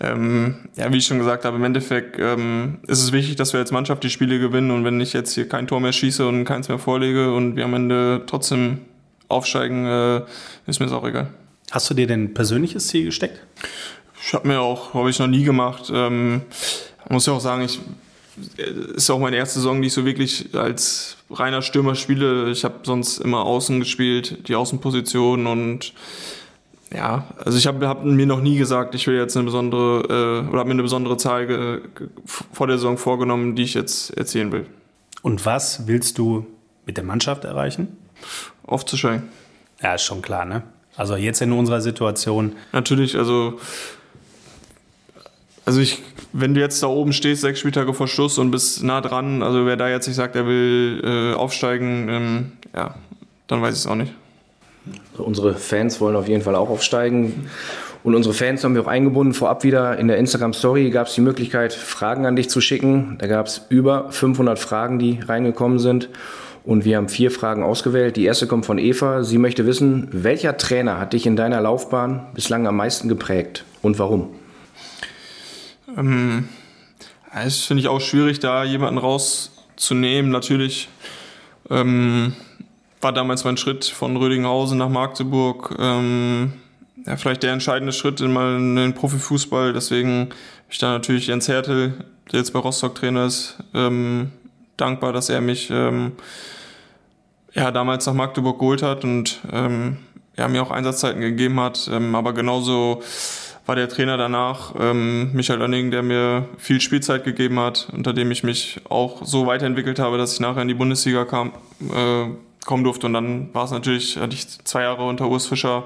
[0.00, 3.60] ähm, ja, wie ich schon gesagt habe, im Endeffekt ähm, ist es wichtig, dass wir
[3.60, 4.70] als Mannschaft die Spiele gewinnen.
[4.70, 7.64] Und wenn ich jetzt hier kein Tor mehr schieße und keins mehr vorlege und wir
[7.64, 8.78] am Ende trotzdem
[9.28, 10.22] aufsteigen, äh,
[10.66, 11.32] ist mir auch egal.
[11.70, 13.40] Hast du dir denn ein persönliches Ziel gesteckt?
[14.22, 15.90] Ich habe mir auch, habe ich noch nie gemacht.
[15.92, 16.42] Ähm,
[17.08, 17.80] muss ja auch sagen, ich
[18.96, 22.50] ist auch meine erste Saison, die ich so wirklich als reiner Stürmer spiele.
[22.50, 25.92] Ich habe sonst immer außen gespielt, die Außenposition und
[26.92, 30.02] ja, also ich habe hab mir noch nie gesagt, ich will jetzt eine besondere
[30.44, 31.82] äh, oder habe mir eine besondere Zahl
[32.52, 34.66] vor der Saison vorgenommen, die ich jetzt erzielen will.
[35.22, 36.46] Und was willst du
[36.86, 37.96] mit der Mannschaft erreichen?
[38.66, 39.24] Aufzusteigen.
[39.82, 40.62] Ja, ist schon klar, ne?
[40.96, 42.54] Also jetzt in unserer Situation.
[42.72, 43.58] Natürlich, also
[45.66, 49.00] also ich, wenn du jetzt da oben stehst, sechs Spieltage vor Schluss und bist nah
[49.00, 52.94] dran, also wer da jetzt nicht sagt, er will äh, aufsteigen, ähm, ja,
[53.46, 54.12] dann weiß ich es auch nicht.
[55.12, 57.48] Also unsere Fans wollen auf jeden Fall auch aufsteigen.
[58.02, 59.32] Und unsere Fans haben wir auch eingebunden.
[59.32, 63.16] Vorab wieder in der Instagram Story gab es die Möglichkeit, Fragen an dich zu schicken.
[63.18, 66.10] Da gab es über 500 Fragen, die reingekommen sind.
[66.64, 68.16] Und wir haben vier Fragen ausgewählt.
[68.16, 69.22] Die erste kommt von Eva.
[69.22, 73.98] Sie möchte wissen, welcher Trainer hat dich in deiner Laufbahn bislang am meisten geprägt und
[73.98, 74.30] warum?
[75.96, 76.48] Ähm,
[77.30, 80.30] finde ich auch schwierig, da jemanden rauszunehmen.
[80.30, 80.88] Natürlich
[81.68, 82.34] ähm,
[83.02, 86.54] war damals mein Schritt von Rödinghausen nach Magdeburg ähm,
[87.06, 89.72] ja, vielleicht der entscheidende Schritt in meinen Profifußball.
[89.72, 90.36] Deswegen bin
[90.70, 91.94] ich da natürlich Jens Hertel,
[92.32, 94.32] der jetzt bei Rostock Trainer ist, ähm,
[94.76, 96.12] dankbar, dass er mich ähm,
[97.54, 99.98] ja, damals nach Magdeburg geholt hat und ähm,
[100.36, 101.88] ja, mir auch Einsatzzeiten gegeben hat.
[101.92, 103.02] Ähm, aber genauso
[103.66, 108.30] war der Trainer danach, ähm, Michael Lönning, der mir viel Spielzeit gegeben hat, unter dem
[108.30, 112.26] ich mich auch so weiterentwickelt habe, dass ich nachher in die Bundesliga kam, äh,
[112.66, 113.06] kommen durfte.
[113.06, 115.84] Und dann war es natürlich, hatte ich zwei Jahre unter Urs Fischer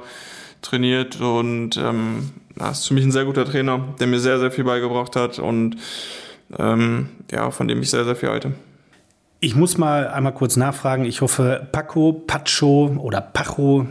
[0.60, 4.50] trainiert und ähm, das ist für mich ein sehr guter Trainer, der mir sehr, sehr
[4.50, 5.76] viel beigebracht hat und
[6.58, 8.54] ähm, ja, von dem ich sehr, sehr viel halte.
[9.40, 11.04] Ich muss mal einmal kurz nachfragen.
[11.04, 13.86] Ich hoffe, Paco, Pacho oder Pacho,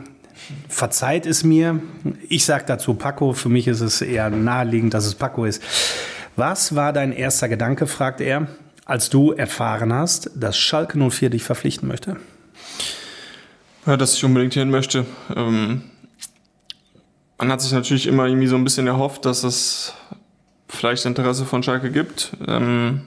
[0.68, 1.82] verzeiht es mir.
[2.28, 3.32] Ich sage dazu Paco.
[3.32, 5.64] Für mich ist es eher naheliegend, dass es Paco ist.
[6.36, 8.48] Was war dein erster Gedanke, fragt er,
[8.84, 12.18] als du erfahren hast, dass Schalke 04 dich verpflichten möchte?
[13.86, 15.06] Ja, dass ich unbedingt hin möchte.
[15.34, 15.84] Ähm,
[17.38, 19.94] man hat sich natürlich immer irgendwie so ein bisschen erhofft, dass es
[20.68, 22.34] vielleicht Interesse von Schalke gibt.
[22.46, 23.04] Ähm,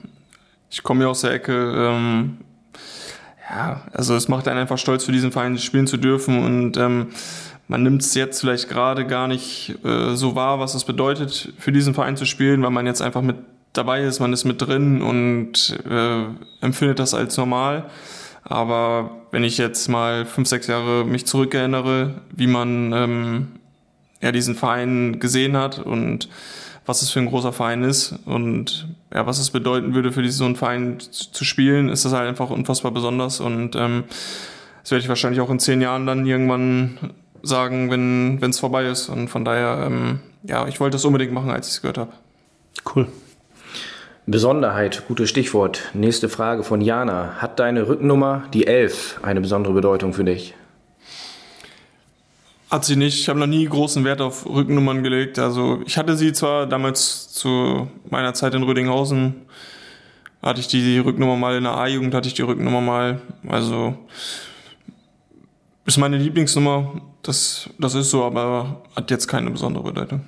[0.71, 1.53] ich komme ja aus der Ecke.
[1.53, 2.37] Ähm,
[3.49, 7.07] ja, also es macht einen einfach stolz, für diesen Verein spielen zu dürfen und ähm,
[7.67, 11.71] man nimmt es jetzt vielleicht gerade gar nicht äh, so wahr, was es bedeutet, für
[11.71, 13.37] diesen Verein zu spielen, weil man jetzt einfach mit
[13.73, 16.23] dabei ist, man ist mit drin und äh,
[16.61, 17.89] empfindet das als normal.
[18.43, 23.47] Aber wenn ich jetzt mal fünf, sechs Jahre mich zurückerinnere, wie man ähm,
[24.21, 26.29] ja diesen Verein gesehen hat und
[26.91, 30.37] was es für ein großer Verein ist und ja, was es bedeuten würde, für diesen
[30.37, 34.03] so einen Verein zu spielen, ist das halt einfach unfassbar besonders und ähm,
[34.81, 36.97] das werde ich wahrscheinlich auch in zehn Jahren dann irgendwann
[37.43, 39.07] sagen, wenn es vorbei ist.
[39.07, 42.11] Und von daher, ähm, ja, ich wollte das unbedingt machen, als ich es gehört habe.
[42.93, 43.07] Cool.
[44.25, 45.91] Besonderheit, gutes Stichwort.
[45.93, 47.35] Nächste Frage von Jana.
[47.37, 50.55] Hat deine Rückennummer, die 11, eine besondere Bedeutung für dich?
[52.71, 53.19] Hat sie nicht.
[53.19, 55.37] Ich habe noch nie großen Wert auf Rückennummern gelegt.
[55.37, 59.41] Also ich hatte sie zwar damals zu meiner Zeit in Rödinghausen,
[60.41, 63.21] hatte ich die Rücknummer mal in der A-Jugend, hatte ich die Rücknummer mal.
[63.45, 63.97] Also
[65.85, 67.01] ist meine Lieblingsnummer.
[67.23, 70.21] Das, das ist so, aber hat jetzt keine besondere Bedeutung.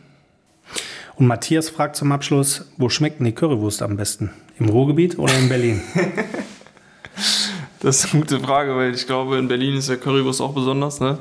[1.16, 4.32] Und Matthias fragt zum Abschluss, wo schmeckt denn die Currywurst am besten?
[4.60, 5.82] Im Ruhrgebiet oder in Berlin?
[7.80, 11.00] das ist eine gute Frage, weil ich glaube, in Berlin ist der Currywurst auch besonders.
[11.00, 11.20] Ne?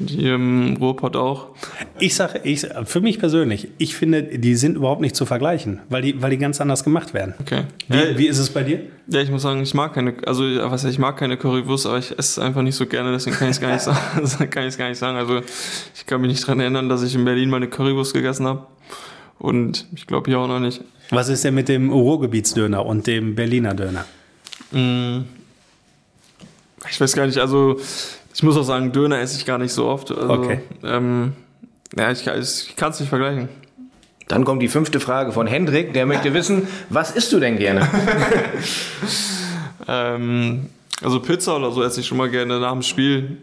[0.00, 1.48] Die im Ruhrpott auch.
[1.98, 6.02] Ich sage, ich, für mich persönlich, ich finde, die sind überhaupt nicht zu vergleichen, weil
[6.02, 7.34] die, weil die ganz anders gemacht werden.
[7.40, 7.64] Okay.
[7.88, 8.80] Wie, äh, wie ist es bei dir?
[9.08, 12.12] Ja, ich muss sagen, ich mag keine, also was ich mag keine Currywurst, aber ich
[12.12, 14.50] esse es einfach nicht so gerne, deswegen kann ich es gar nicht sagen.
[14.50, 15.18] kann ich gar nicht sagen.
[15.18, 15.40] Also
[15.96, 18.66] ich kann mich nicht daran erinnern, dass ich in Berlin mal eine Currywurst gegessen habe.
[19.40, 20.80] Und ich glaube hier auch noch nicht.
[21.10, 24.04] Was ist denn mit dem Ruhrgebietsdöner und dem Berliner Döner?
[24.72, 25.24] Mm.
[26.90, 27.80] Ich weiß gar nicht, also
[28.38, 30.12] ich muss auch sagen, Döner esse ich gar nicht so oft.
[30.12, 30.60] Also, okay.
[30.84, 31.32] Ähm,
[31.96, 33.48] ja, ich, ich kann es nicht vergleichen.
[34.28, 37.88] Dann kommt die fünfte Frage von Hendrik, der möchte wissen, was isst du denn gerne?
[39.88, 40.66] ähm,
[41.02, 43.38] also Pizza oder so esse ich schon mal gerne nach dem Spiel.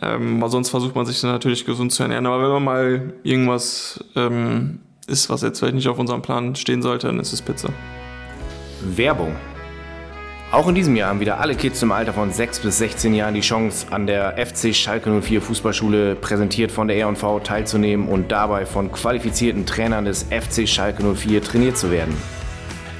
[0.00, 2.24] Ähm, aber sonst versucht man sich natürlich gesund zu ernähren.
[2.24, 6.80] Aber wenn man mal irgendwas ähm, isst, was jetzt vielleicht nicht auf unserem Plan stehen
[6.80, 7.68] sollte, dann ist es Pizza.
[8.80, 9.36] Werbung.
[10.52, 13.34] Auch in diesem Jahr haben wieder alle Kids im Alter von 6 bis 16 Jahren
[13.34, 18.66] die Chance, an der FC Schalke 04 Fußballschule präsentiert von der R&V teilzunehmen und dabei
[18.66, 22.16] von qualifizierten Trainern des FC Schalke 04 trainiert zu werden.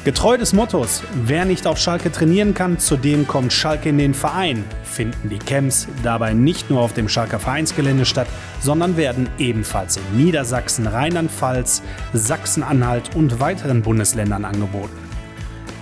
[0.05, 4.15] Getreu des Mottos, wer nicht auf Schalke trainieren kann, zu dem kommt Schalke in den
[4.15, 8.29] Verein, finden die Camps dabei nicht nur auf dem Schalker Vereinsgelände statt,
[8.61, 11.83] sondern werden ebenfalls in Niedersachsen, Rheinland-Pfalz,
[12.13, 15.10] Sachsen-Anhalt und weiteren Bundesländern angeboten.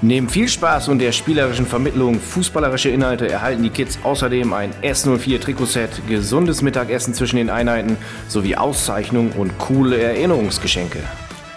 [0.00, 5.40] Neben viel Spaß und der spielerischen Vermittlung fußballerische Inhalte erhalten die Kids außerdem ein S04
[5.40, 7.96] Trikotset, gesundes Mittagessen zwischen den Einheiten
[8.28, 11.00] sowie Auszeichnungen und coole Erinnerungsgeschenke.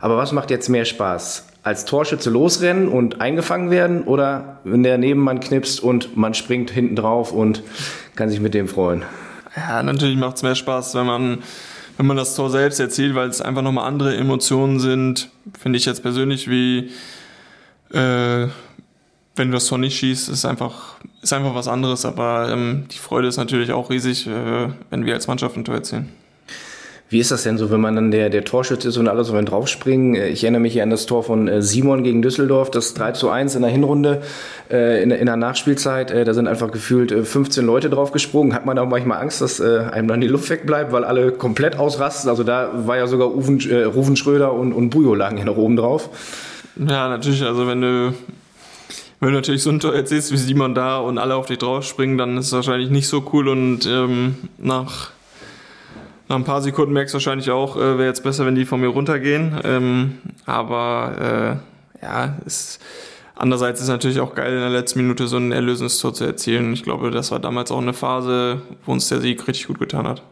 [0.00, 1.46] Aber was macht jetzt mehr Spaß?
[1.62, 6.96] Als Torschütze losrennen und eingefangen werden oder wenn der Nebenmann knipst und man springt hinten
[6.96, 7.62] drauf und
[8.14, 9.02] kann sich mit dem freuen?
[9.54, 11.38] Ja, natürlich macht es mehr Spaß, wenn man
[11.96, 15.86] wenn man das Tor selbst erzielt, weil es einfach nochmal andere Emotionen sind, finde ich
[15.86, 16.90] jetzt persönlich, wie
[17.90, 18.48] äh,
[19.36, 22.04] wenn du das Tor nicht schießt, ist einfach, ist einfach was anderes.
[22.04, 25.76] Aber ähm, die Freude ist natürlich auch riesig, äh, wenn wir als Mannschaft ein Tor
[25.76, 26.08] erzielen.
[27.08, 29.32] Wie ist das denn so, wenn man dann der, der Torschütze ist und alle so
[29.32, 30.16] wenn draufspringen?
[30.16, 33.30] Ich erinnere mich hier an das Tor von äh, Simon gegen Düsseldorf, das 3 zu
[33.30, 34.22] 1 in der Hinrunde,
[34.70, 36.10] äh, in, in der Nachspielzeit.
[36.10, 38.54] Äh, da sind einfach gefühlt 15 Leute draufgesprungen.
[38.54, 42.28] Hat man auch manchmal Angst, dass einem dann die Luft wegbleibt, weil alle komplett ausrasten?
[42.28, 45.56] Also da war ja sogar Uven, äh, Ruven Schröder und, und Bujo lagen ja noch
[45.56, 46.10] oben drauf.
[46.76, 47.42] Ja, natürlich.
[47.44, 48.14] Also wenn du
[49.20, 52.18] wenn du natürlich so ein Tor erzählst wie Simon da und alle auf dich draufspringen,
[52.18, 55.10] dann ist es wahrscheinlich nicht so cool und ähm, nach
[56.28, 58.80] nach ein paar Sekunden merkst du wahrscheinlich auch, äh, wäre jetzt besser, wenn die von
[58.80, 59.60] mir runtergehen.
[59.64, 61.60] Ähm, aber
[62.00, 62.80] äh, ja, ist,
[63.36, 66.72] andererseits ist es natürlich auch geil, in der letzten Minute so ein Erlösungstor zu erzielen.
[66.72, 70.06] Ich glaube, das war damals auch eine Phase, wo uns der Sieg richtig gut getan
[70.06, 70.22] hat.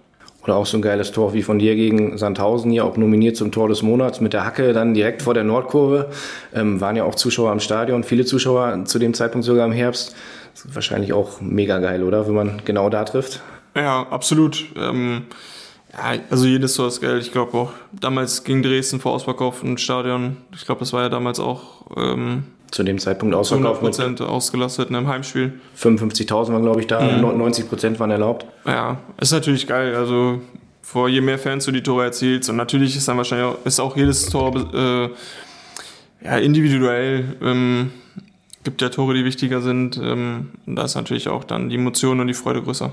[0.43, 3.51] Oder auch so ein geiles Tor wie von dir gegen Sandhausen hier, auch nominiert zum
[3.51, 6.11] Tor des Monats mit der Hacke dann direkt vor der Nordkurve.
[6.55, 10.15] Ähm, waren ja auch Zuschauer am Stadion, viele Zuschauer zu dem Zeitpunkt sogar im Herbst.
[10.53, 12.27] Das ist wahrscheinlich auch mega geil, oder?
[12.27, 13.43] Wenn man genau da trifft.
[13.75, 14.67] Ja, absolut.
[14.77, 15.23] Ähm,
[15.97, 17.19] ja, also jedes Tor ist geil.
[17.19, 20.37] Ich glaube auch damals gegen Dresden vor Ausverkauf im Stadion.
[20.55, 23.83] Ich glaube, das war ja damals auch ähm, zu dem Zeitpunkt ausverkauft.
[23.83, 25.53] 100% ausgelastet in einem Heimspiel.
[25.79, 27.01] 55.000 waren, glaube ich, da.
[27.01, 27.25] Mhm.
[27.25, 28.47] 90% waren erlaubt.
[28.67, 29.95] Ja, ist natürlich geil.
[29.95, 30.41] Also,
[30.83, 32.51] vor je mehr Fans du die Tore erzielst.
[32.51, 35.09] Und natürlich ist dann wahrscheinlich auch, ist auch jedes Tor äh,
[36.25, 37.37] ja, individuell.
[37.41, 37.93] Ähm,
[38.65, 39.97] gibt ja Tore, die wichtiger sind.
[40.03, 42.93] Ähm, und da ist natürlich auch dann die Emotion und die Freude größer.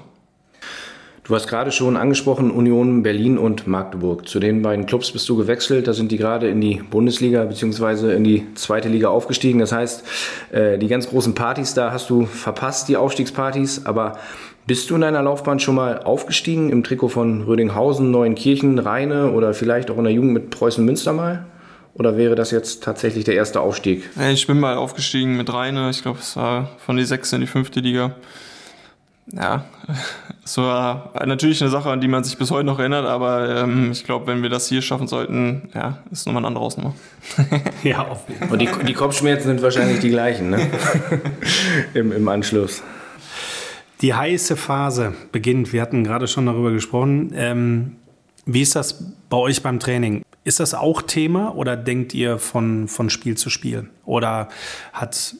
[1.23, 4.27] Du hast gerade schon angesprochen Union Berlin und Magdeburg.
[4.27, 5.87] Zu den beiden Clubs bist du gewechselt.
[5.87, 8.15] Da sind die gerade in die Bundesliga bzw.
[8.15, 9.59] in die zweite Liga aufgestiegen.
[9.59, 10.03] Das heißt,
[10.51, 13.85] äh, die ganz großen Partys da hast du verpasst, die Aufstiegspartys.
[13.85, 14.17] Aber
[14.65, 19.53] bist du in deiner Laufbahn schon mal aufgestiegen im Trikot von Rödinghausen, Neuenkirchen, Rheine oder
[19.53, 21.45] vielleicht auch in der Jugend mit Preußen Münster mal?
[21.93, 24.09] Oder wäre das jetzt tatsächlich der erste Aufstieg?
[24.31, 25.91] Ich bin mal aufgestiegen mit Rheine.
[25.91, 28.15] Ich glaube, es war von die sechste in die fünfte Liga
[29.27, 29.65] ja,
[30.43, 33.91] so äh, natürlich eine Sache, an die man sich bis heute noch erinnert, aber ähm,
[33.91, 36.93] ich glaube, wenn wir das hier schaffen sollten, ja, ist nochmal ein anderer Ausnummer.
[37.83, 38.51] ja, auf jeden Fall.
[38.51, 40.69] Und die, die Kopfschmerzen sind wahrscheinlich die gleichen, ne?
[41.93, 42.83] Im, Im Anschluss.
[44.01, 45.73] Die heiße Phase beginnt.
[45.73, 47.31] Wir hatten gerade schon darüber gesprochen.
[47.35, 47.97] Ähm,
[48.45, 50.23] wie ist das bei euch beim Training?
[50.43, 53.89] Ist das auch Thema oder denkt ihr von, von Spiel zu Spiel?
[54.05, 54.49] Oder
[54.91, 55.35] hat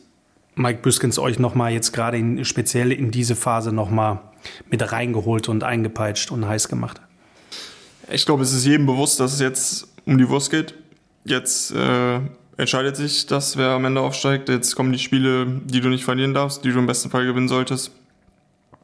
[0.62, 4.21] Mike Büskens euch nochmal jetzt gerade in, speziell in diese Phase nochmal
[4.69, 7.02] mit reingeholt und eingepeitscht und heiß gemacht?
[8.12, 10.74] Ich glaube, es ist jedem bewusst, dass es jetzt um die Wurst geht.
[11.24, 12.19] Jetzt äh,
[12.58, 14.50] entscheidet sich das, wer am Ende aufsteigt.
[14.50, 17.47] Jetzt kommen die Spiele, die du nicht verlieren darfst, die du im besten Fall gewinnen
[17.47, 17.91] solltest.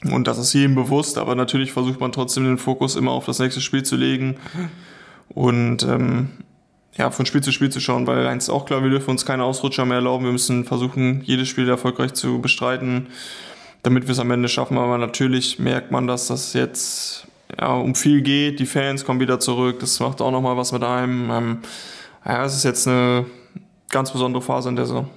[0.04, 3.40] Und das ist jedem bewusst, aber natürlich versucht man trotzdem den Fokus immer auf das
[3.40, 4.36] nächste Spiel zu legen.
[5.30, 6.30] Und ähm,
[6.98, 9.26] ja, von Spiel zu Spiel zu schauen, weil eins ist auch klar, wir dürfen uns
[9.26, 10.26] keine Ausrutscher mehr erlauben.
[10.26, 13.08] Wir müssen versuchen, jedes Spiel erfolgreich zu bestreiten,
[13.84, 14.78] damit wir es am Ende schaffen.
[14.78, 17.28] Aber natürlich merkt man, dass das jetzt
[17.60, 18.60] ja, um viel geht.
[18.60, 19.80] Die Fans kommen wieder zurück.
[19.80, 21.30] Das macht auch nochmal was mit einem.
[21.30, 21.58] Ähm,
[22.26, 23.26] ja, es ist jetzt eine
[23.90, 25.10] ganz besondere Phase in der Saison.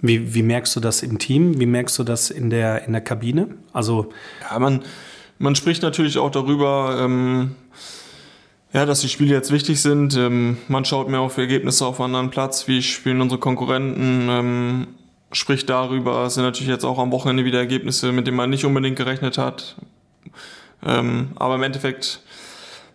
[0.00, 1.58] Wie, wie merkst du das im Team?
[1.58, 3.48] Wie merkst du das in der, in der Kabine?
[3.72, 4.12] Also
[4.48, 4.82] ja, man,
[5.38, 7.56] man spricht natürlich auch darüber, ähm,
[8.74, 10.16] ja, dass die Spiele jetzt wichtig sind.
[10.16, 14.86] Ähm, man schaut mehr auf Ergebnisse auf anderen Platz, wie spielen unsere Konkurrenten, ähm,
[15.32, 16.24] spricht darüber.
[16.26, 19.38] Es sind natürlich jetzt auch am Wochenende wieder Ergebnisse, mit denen man nicht unbedingt gerechnet
[19.38, 19.76] hat.
[20.84, 22.20] Ähm, aber im Endeffekt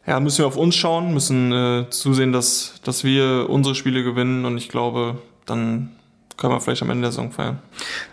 [0.06, 4.44] ja, müssen wir auf uns schauen, müssen äh, zusehen, dass, dass wir unsere Spiele gewinnen
[4.44, 5.92] und ich glaube, dann
[6.36, 7.60] können wir vielleicht am Ende der Saison feiern.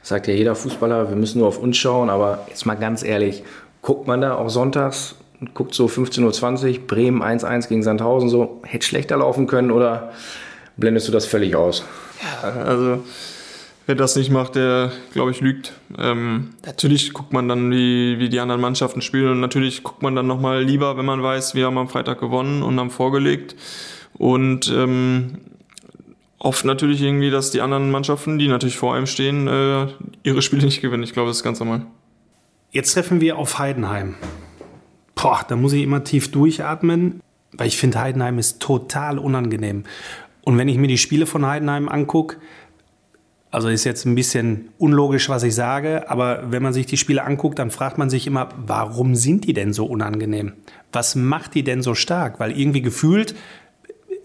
[0.00, 3.02] Das sagt ja jeder Fußballer, wir müssen nur auf uns schauen, aber jetzt mal ganz
[3.02, 3.42] ehrlich,
[3.83, 5.16] guckt man da auch sonntags
[5.55, 10.12] guckt so 15.20 Uhr, Bremen 1-1 gegen Sandhausen, so hätte schlechter laufen können oder
[10.77, 11.85] blendest du das völlig aus?
[12.22, 13.03] Ja, also
[13.87, 15.75] wer das nicht macht, der, glaube ich, lügt.
[15.99, 20.14] Ähm, natürlich guckt man dann, wie, wie die anderen Mannschaften spielen und natürlich guckt man
[20.16, 23.57] dann nochmal lieber, wenn man weiß, wir haben am Freitag gewonnen und haben vorgelegt
[24.14, 25.38] und ähm,
[26.38, 29.88] oft natürlich irgendwie, dass die anderen Mannschaften, die natürlich vor einem stehen, äh,
[30.22, 31.03] ihre Spiele nicht gewinnen.
[31.03, 31.85] Ich glaube, das ist ganz normal.
[32.70, 34.16] Jetzt treffen wir auf Heidenheim
[35.16, 37.20] boah, da muss ich immer tief durchatmen,
[37.52, 39.83] weil ich finde, Heidenheim ist total unangenehm.
[40.42, 42.37] Und wenn ich mir die Spiele von Heidenheim angucke,
[43.50, 47.24] also ist jetzt ein bisschen unlogisch, was ich sage, aber wenn man sich die Spiele
[47.24, 50.52] anguckt, dann fragt man sich immer, warum sind die denn so unangenehm?
[50.92, 52.38] Was macht die denn so stark?
[52.38, 53.35] Weil irgendwie gefühlt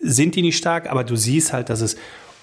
[0.01, 1.95] sind die nicht stark, aber du siehst halt, dass es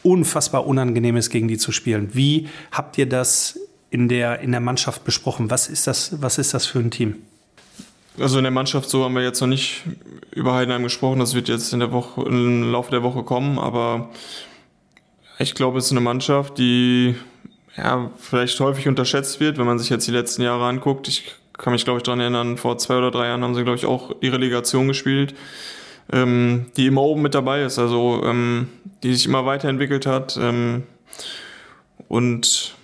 [0.02, 2.14] unfassbar unangenehm ist, gegen die zu spielen.
[2.14, 5.50] Wie habt ihr das in der, in der Mannschaft besprochen?
[5.50, 7.16] Was ist das, was ist das für ein Team?
[8.20, 9.82] Also in der Mannschaft so haben wir jetzt noch nicht
[10.32, 11.20] über Heidenheim gesprochen.
[11.20, 13.58] Das wird jetzt in der Woche, im Laufe der Woche kommen.
[13.58, 14.10] Aber
[15.38, 17.14] ich glaube, es ist eine Mannschaft, die
[17.76, 21.06] ja, vielleicht häufig unterschätzt wird, wenn man sich jetzt die letzten Jahre anguckt.
[21.06, 23.78] Ich kann mich, glaube ich, daran erinnern, vor zwei oder drei Jahren haben sie, glaube
[23.78, 25.34] ich, auch die Relegation gespielt,
[26.12, 28.68] ähm, die immer oben mit dabei ist, also ähm,
[29.02, 30.36] die sich immer weiterentwickelt hat.
[30.40, 30.84] Ähm,
[32.08, 32.74] und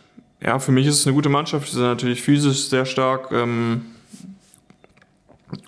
[0.41, 1.69] ja, für mich ist es eine gute Mannschaft.
[1.69, 3.33] Sie sind natürlich physisch sehr stark.
[3.33, 3.87] Ähm,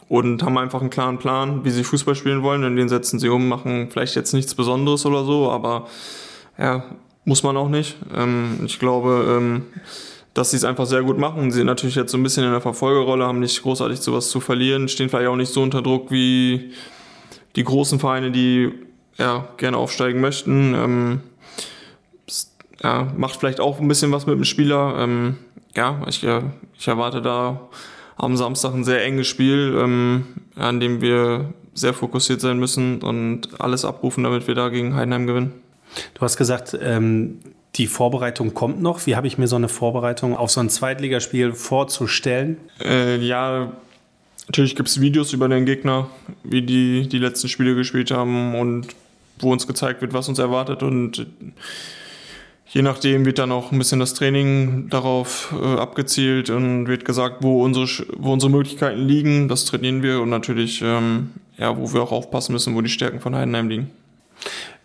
[0.08, 3.28] und haben einfach einen klaren Plan, wie sie Fußball spielen wollen und den setzen sie
[3.28, 5.86] um, machen vielleicht jetzt nichts Besonderes oder so, aber
[6.58, 6.84] ja,
[7.24, 7.96] muss man auch nicht.
[8.14, 9.62] Ähm, ich glaube, ähm,
[10.32, 11.50] dass sie es einfach sehr gut machen.
[11.50, 14.40] Sie sind natürlich jetzt so ein bisschen in der Verfolgerrolle, haben nicht großartig sowas zu
[14.40, 16.72] verlieren, stehen vielleicht auch nicht so unter Druck wie
[17.56, 18.70] die großen Vereine, die
[19.16, 20.74] ja gerne aufsteigen möchten.
[20.74, 21.20] Ähm,
[22.82, 24.96] ja, macht vielleicht auch ein bisschen was mit dem Spieler.
[24.98, 25.38] Ähm,
[25.74, 26.42] ja, ich, äh,
[26.78, 27.68] ich erwarte da
[28.16, 33.60] am Samstag ein sehr enges Spiel, ähm, an dem wir sehr fokussiert sein müssen und
[33.60, 35.52] alles abrufen, damit wir da gegen Heidenheim gewinnen.
[36.14, 37.38] Du hast gesagt, ähm,
[37.76, 39.06] die Vorbereitung kommt noch.
[39.06, 42.56] Wie habe ich mir so eine Vorbereitung auf so ein Zweitligaspiel vorzustellen?
[42.82, 43.72] Äh, ja,
[44.46, 46.08] natürlich gibt es Videos über den Gegner,
[46.42, 48.88] wie die die letzten Spiele gespielt haben und
[49.38, 51.26] wo uns gezeigt wird, was uns erwartet und
[52.68, 57.36] je nachdem wird dann auch ein bisschen das Training darauf äh, abgezielt und wird gesagt,
[57.40, 57.86] wo unsere,
[58.16, 59.48] wo unsere Möglichkeiten liegen.
[59.48, 63.20] Das trainieren wir und natürlich, ähm, ja, wo wir auch aufpassen müssen, wo die Stärken
[63.20, 63.90] von Heidenheim liegen.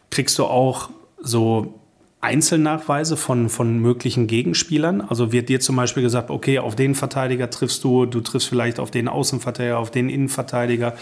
[0.09, 1.79] Kriegst du auch so
[2.21, 5.01] Einzelnachweise von, von möglichen Gegenspielern?
[5.01, 8.79] Also wird dir zum Beispiel gesagt, okay, auf den Verteidiger triffst du, du triffst vielleicht
[8.79, 10.93] auf den Außenverteidiger, auf den Innenverteidiger.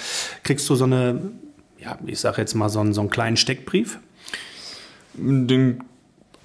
[0.43, 1.31] Kriegst du so eine,
[1.77, 3.99] ja, ich sag jetzt mal so einen, so einen kleinen Steckbrief?
[5.15, 5.83] Den,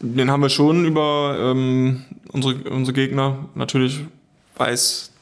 [0.00, 3.48] den haben wir schon über ähm, unsere, unsere Gegner.
[3.54, 4.00] Natürlich
[4.56, 5.12] weiß,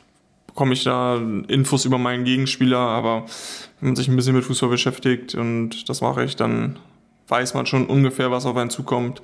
[0.46, 3.24] bekomme ich da Infos über meinen Gegenspieler, aber
[3.80, 6.78] wenn man sich ein bisschen mit Fußball beschäftigt und das mache ich, dann
[7.28, 9.22] weiß man schon ungefähr, was auf einen zukommt.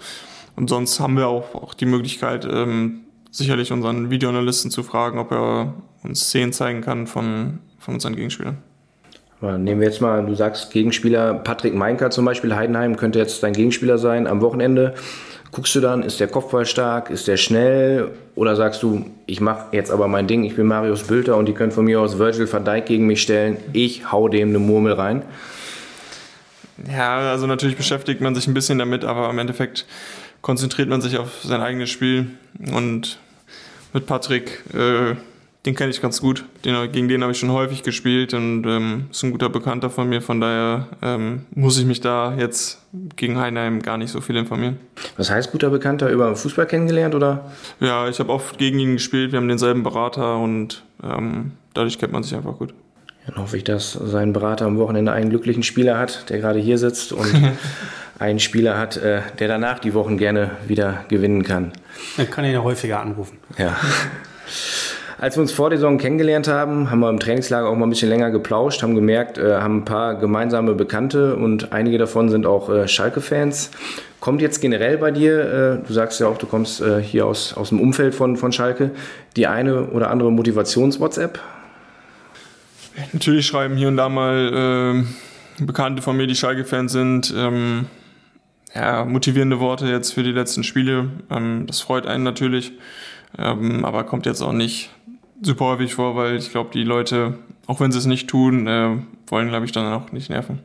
[0.56, 5.30] Und sonst haben wir auch, auch die Möglichkeit, ähm, sicherlich unseren Videoanalysten zu fragen, ob
[5.30, 8.58] er uns Szenen zeigen kann von, von unseren Gegenspielern.
[9.40, 13.52] Nehmen wir jetzt mal, du sagst Gegenspieler Patrick Meinker zum Beispiel, Heidenheim könnte jetzt dein
[13.52, 14.94] Gegenspieler sein am Wochenende.
[15.50, 19.66] Guckst du dann, ist der Kopfball stark, ist der schnell oder sagst du, ich mache
[19.72, 22.52] jetzt aber mein Ding, ich bin Marius Bülter und die können von mir aus Virgil
[22.52, 25.22] van Dijk gegen mich stellen, ich hau dem eine Murmel rein?
[26.92, 29.86] Ja, also natürlich beschäftigt man sich ein bisschen damit, aber im Endeffekt
[30.42, 32.30] konzentriert man sich auf sein eigenes Spiel.
[32.72, 33.18] Und
[33.92, 35.16] mit Patrick, äh,
[35.66, 36.44] den kenne ich ganz gut.
[36.64, 40.08] Den, gegen den habe ich schon häufig gespielt und ähm, ist ein guter Bekannter von
[40.08, 40.22] mir.
[40.22, 42.80] Von daher ähm, muss ich mich da jetzt
[43.16, 44.78] gegen Heinheim gar nicht so viel informieren.
[45.16, 46.10] Was heißt guter Bekannter?
[46.10, 47.50] Über Fußball kennengelernt oder?
[47.80, 49.32] Ja, ich habe oft gegen ihn gespielt.
[49.32, 52.72] Wir haben denselben Berater und ähm, dadurch kennt man sich einfach gut.
[53.26, 56.78] Dann hoffe ich, dass sein Berater am Wochenende einen glücklichen Spieler hat, der gerade hier
[56.78, 57.30] sitzt und
[58.18, 61.72] einen Spieler hat, äh, der danach die Wochen gerne wieder gewinnen kann.
[62.16, 63.38] Dann kann ihn ja häufiger anrufen.
[63.58, 63.76] Ja.
[65.20, 67.90] Als wir uns vor der Saison kennengelernt haben, haben wir im Trainingslager auch mal ein
[67.90, 72.46] bisschen länger geplauscht, haben gemerkt, äh, haben ein paar gemeinsame Bekannte und einige davon sind
[72.46, 73.72] auch äh, Schalke-Fans.
[74.20, 77.52] Kommt jetzt generell bei dir, äh, du sagst ja auch, du kommst äh, hier aus,
[77.54, 78.92] aus dem Umfeld von, von Schalke,
[79.34, 81.40] die eine oder andere Motivations-WhatsApp?
[83.12, 85.04] Natürlich schreiben hier und da mal
[85.58, 87.86] äh, Bekannte von mir, die Schalke-Fans sind, ähm,
[88.72, 91.08] ja, motivierende Worte jetzt für die letzten Spiele.
[91.28, 92.72] Ähm, das freut einen natürlich,
[93.36, 94.90] ähm, aber kommt jetzt auch nicht
[95.42, 97.34] super häufig vor, weil ich glaube, die Leute,
[97.66, 100.60] auch wenn sie es nicht tun, äh, wollen, glaube ich, dann auch nicht nerven.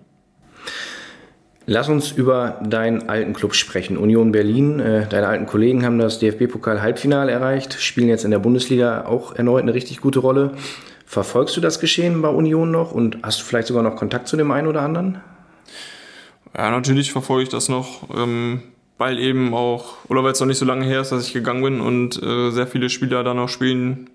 [1.65, 3.97] Lass uns über deinen alten Club sprechen.
[3.97, 9.05] Union Berlin, äh, deine alten Kollegen haben das DFB-Pokal-Halbfinale erreicht, spielen jetzt in der Bundesliga
[9.05, 10.51] auch erneut eine richtig gute Rolle.
[11.05, 14.36] Verfolgst du das Geschehen bei Union noch und hast du vielleicht sogar noch Kontakt zu
[14.36, 15.21] dem einen oder anderen?
[16.55, 18.63] Ja, natürlich verfolge ich das noch, ähm,
[18.97, 21.63] weil eben auch, oder weil es noch nicht so lange her ist, dass ich gegangen
[21.63, 24.09] bin und äh, sehr viele Spieler da noch spielen,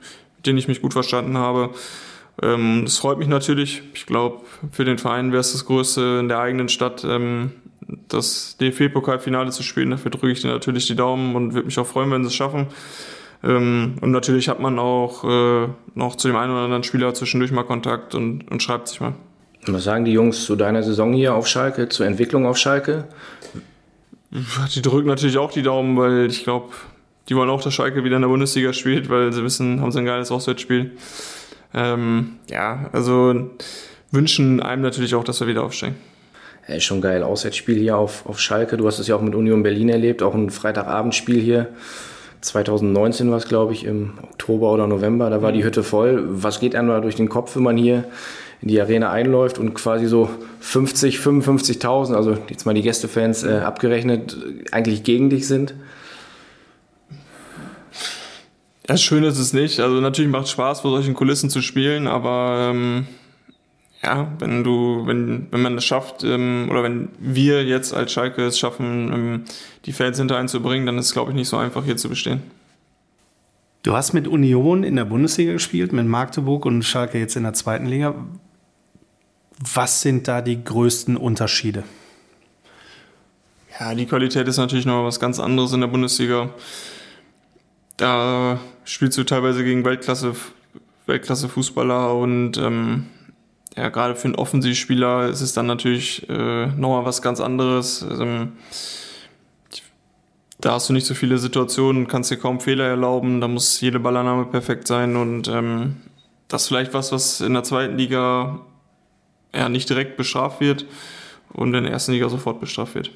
[0.48, 1.70] denen ich mich gut verstanden habe.
[2.42, 3.82] Ähm, das freut mich natürlich.
[3.94, 4.40] Ich glaube,
[4.72, 7.52] für den Verein wäre es das Größte in der eigenen Stadt, ähm,
[8.08, 9.90] das DFB-Pokalfinale zu spielen.
[9.90, 12.34] Dafür drücke ich dir natürlich die Daumen und würde mich auch freuen, wenn sie es
[12.34, 12.66] schaffen.
[13.42, 17.52] Ähm, und natürlich hat man auch äh, noch zu dem einen oder anderen Spieler zwischendurch
[17.52, 19.14] mal Kontakt und, und schreibt sich mal.
[19.66, 23.04] Was sagen die Jungs zu deiner Saison hier auf Schalke, zur Entwicklung auf Schalke?
[24.30, 26.68] Die drücken natürlich auch die Daumen, weil ich glaube,
[27.28, 29.98] die wollen auch, dass Schalke wieder in der Bundesliga spielt, weil sie wissen, haben sie
[29.98, 30.92] ein geiles Auswärtsspiel.
[31.74, 33.50] Ähm, ja, also
[34.10, 35.96] wünschen einem natürlich auch, dass wir wieder aufsteigen.
[36.66, 37.22] Ja, ist schon geil.
[37.22, 38.76] Auswärtsspiel hier auf, auf Schalke.
[38.76, 41.68] Du hast es ja auch mit Union Berlin erlebt, auch ein Freitagabendspiel hier.
[42.40, 46.22] 2019 war es, glaube ich, im Oktober oder November, da war die Hütte voll.
[46.28, 48.04] Was geht einem da durch den Kopf, wenn man hier
[48.62, 53.58] in die Arena einläuft und quasi so 50, 55.000, also jetzt mal die Gästefans äh,
[53.58, 54.36] abgerechnet,
[54.70, 55.74] eigentlich gegen dich sind?
[58.88, 59.80] Das Schöne ist es nicht.
[59.80, 63.06] Also natürlich macht es Spaß, vor solchen Kulissen zu spielen, aber ähm,
[64.02, 68.46] ja, wenn du, wenn, wenn man es schafft, ähm, oder wenn wir jetzt als Schalke
[68.46, 69.44] es schaffen, ähm,
[69.84, 72.42] die Fans hinter einzubringen, dann ist es, glaube ich, nicht so einfach, hier zu bestehen.
[73.82, 77.52] Du hast mit Union in der Bundesliga gespielt, mit Magdeburg und Schalke jetzt in der
[77.52, 78.14] zweiten Liga.
[79.58, 81.84] Was sind da die größten Unterschiede?
[83.78, 86.48] Ja, die Qualität ist natürlich noch was ganz anderes in der Bundesliga.
[87.98, 90.34] Da spielst du teilweise gegen Weltklasse,
[91.06, 93.06] Weltklasse Fußballer und ähm,
[93.76, 98.06] ja, gerade für einen Offensivspieler ist es dann natürlich äh, nochmal was ganz anderes.
[98.08, 98.52] Ähm,
[100.60, 104.00] da hast du nicht so viele Situationen, kannst dir kaum Fehler erlauben, da muss jede
[104.00, 105.96] Ballannahme perfekt sein und ähm,
[106.48, 108.60] das ist vielleicht was, was in der zweiten Liga
[109.54, 110.86] ja nicht direkt bestraft wird
[111.52, 113.10] und in der ersten Liga sofort bestraft wird.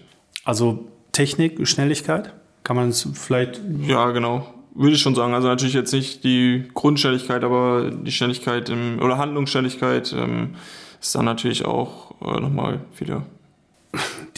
[0.45, 2.33] Also Technik, Schnelligkeit?
[2.65, 3.61] Kann man es vielleicht.
[3.87, 4.47] Ja, genau.
[4.75, 5.35] Würde ich schon sagen.
[5.35, 10.55] Also natürlich jetzt nicht die Grundschnelligkeit, aber die Schnelligkeit im, oder Handlungsschnelligkeit ähm,
[11.01, 13.23] ist dann natürlich auch äh, nochmal wieder.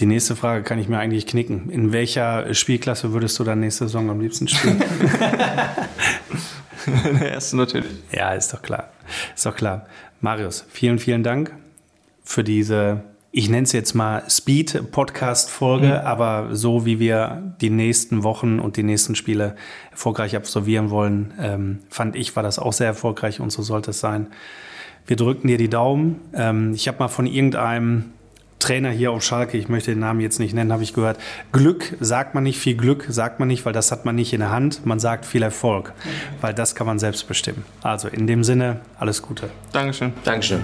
[0.00, 1.70] Die nächste Frage kann ich mir eigentlich knicken.
[1.70, 4.82] In welcher Spielklasse würdest du dann nächste Saison am liebsten spielen?
[6.86, 7.90] In der ersten natürlich.
[8.10, 8.90] Ja, ist doch klar.
[9.36, 9.86] Ist doch klar.
[10.20, 11.52] Marius, vielen, vielen Dank
[12.24, 13.04] für diese
[13.36, 16.06] ich nenne es jetzt mal Speed-Podcast-Folge, mhm.
[16.06, 19.56] aber so wie wir die nächsten Wochen und die nächsten Spiele
[19.90, 23.98] erfolgreich absolvieren wollen, ähm, fand ich, war das auch sehr erfolgreich und so sollte es
[23.98, 24.28] sein.
[25.04, 26.20] Wir drücken dir die Daumen.
[26.32, 28.04] Ähm, ich habe mal von irgendeinem
[28.60, 31.18] Trainer hier auf Schalke, ich möchte den Namen jetzt nicht nennen, habe ich gehört.
[31.50, 34.40] Glück sagt man nicht, viel Glück sagt man nicht, weil das hat man nicht in
[34.40, 34.86] der Hand.
[34.86, 35.92] Man sagt viel Erfolg,
[36.40, 37.64] weil das kann man selbst bestimmen.
[37.82, 39.50] Also in dem Sinne, alles Gute.
[39.72, 40.12] Dankeschön.
[40.22, 40.60] Dankeschön.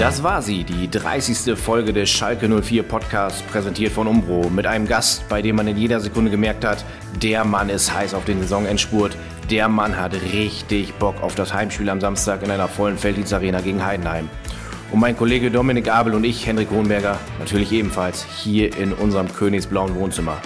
[0.00, 1.58] Das war sie, die 30.
[1.58, 5.76] Folge des Schalke 04 Podcasts, präsentiert von Umbro, mit einem Gast, bei dem man in
[5.76, 6.86] jeder Sekunde gemerkt hat,
[7.20, 9.14] der Mann ist heiß auf den Saisonendspurt,
[9.50, 13.84] der Mann hat richtig Bock auf das Heimspiel am Samstag in einer vollen Felddienstarena gegen
[13.84, 14.30] Heidenheim.
[14.90, 19.94] Und mein Kollege Dominik Abel und ich, Henrik Hohenberger, natürlich ebenfalls hier in unserem königsblauen
[19.96, 20.38] Wohnzimmer.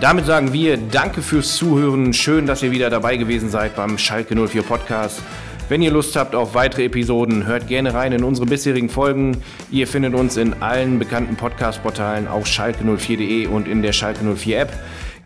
[0.00, 2.14] Damit sagen wir Danke fürs Zuhören.
[2.14, 5.20] Schön, dass ihr wieder dabei gewesen seid beim Schalke 04 Podcast.
[5.68, 9.36] Wenn ihr Lust habt auf weitere Episoden, hört gerne rein in unsere bisherigen Folgen.
[9.70, 14.72] Ihr findet uns in allen bekannten Podcast-Portalen auf schalke04.de und in der Schalke 04 App.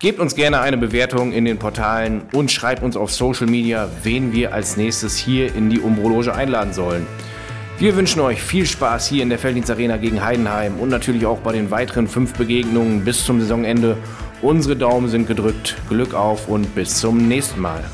[0.00, 4.32] Gebt uns gerne eine Bewertung in den Portalen und schreibt uns auf Social Media, wen
[4.32, 7.06] wir als nächstes hier in die Umbrologe einladen sollen.
[7.78, 11.38] Wir wünschen euch viel Spaß hier in der Felddienst Arena gegen Heidenheim und natürlich auch
[11.38, 13.96] bei den weiteren fünf Begegnungen bis zum Saisonende.
[14.40, 15.76] Unsere Daumen sind gedrückt.
[15.88, 17.84] Glück auf und bis zum nächsten Mal.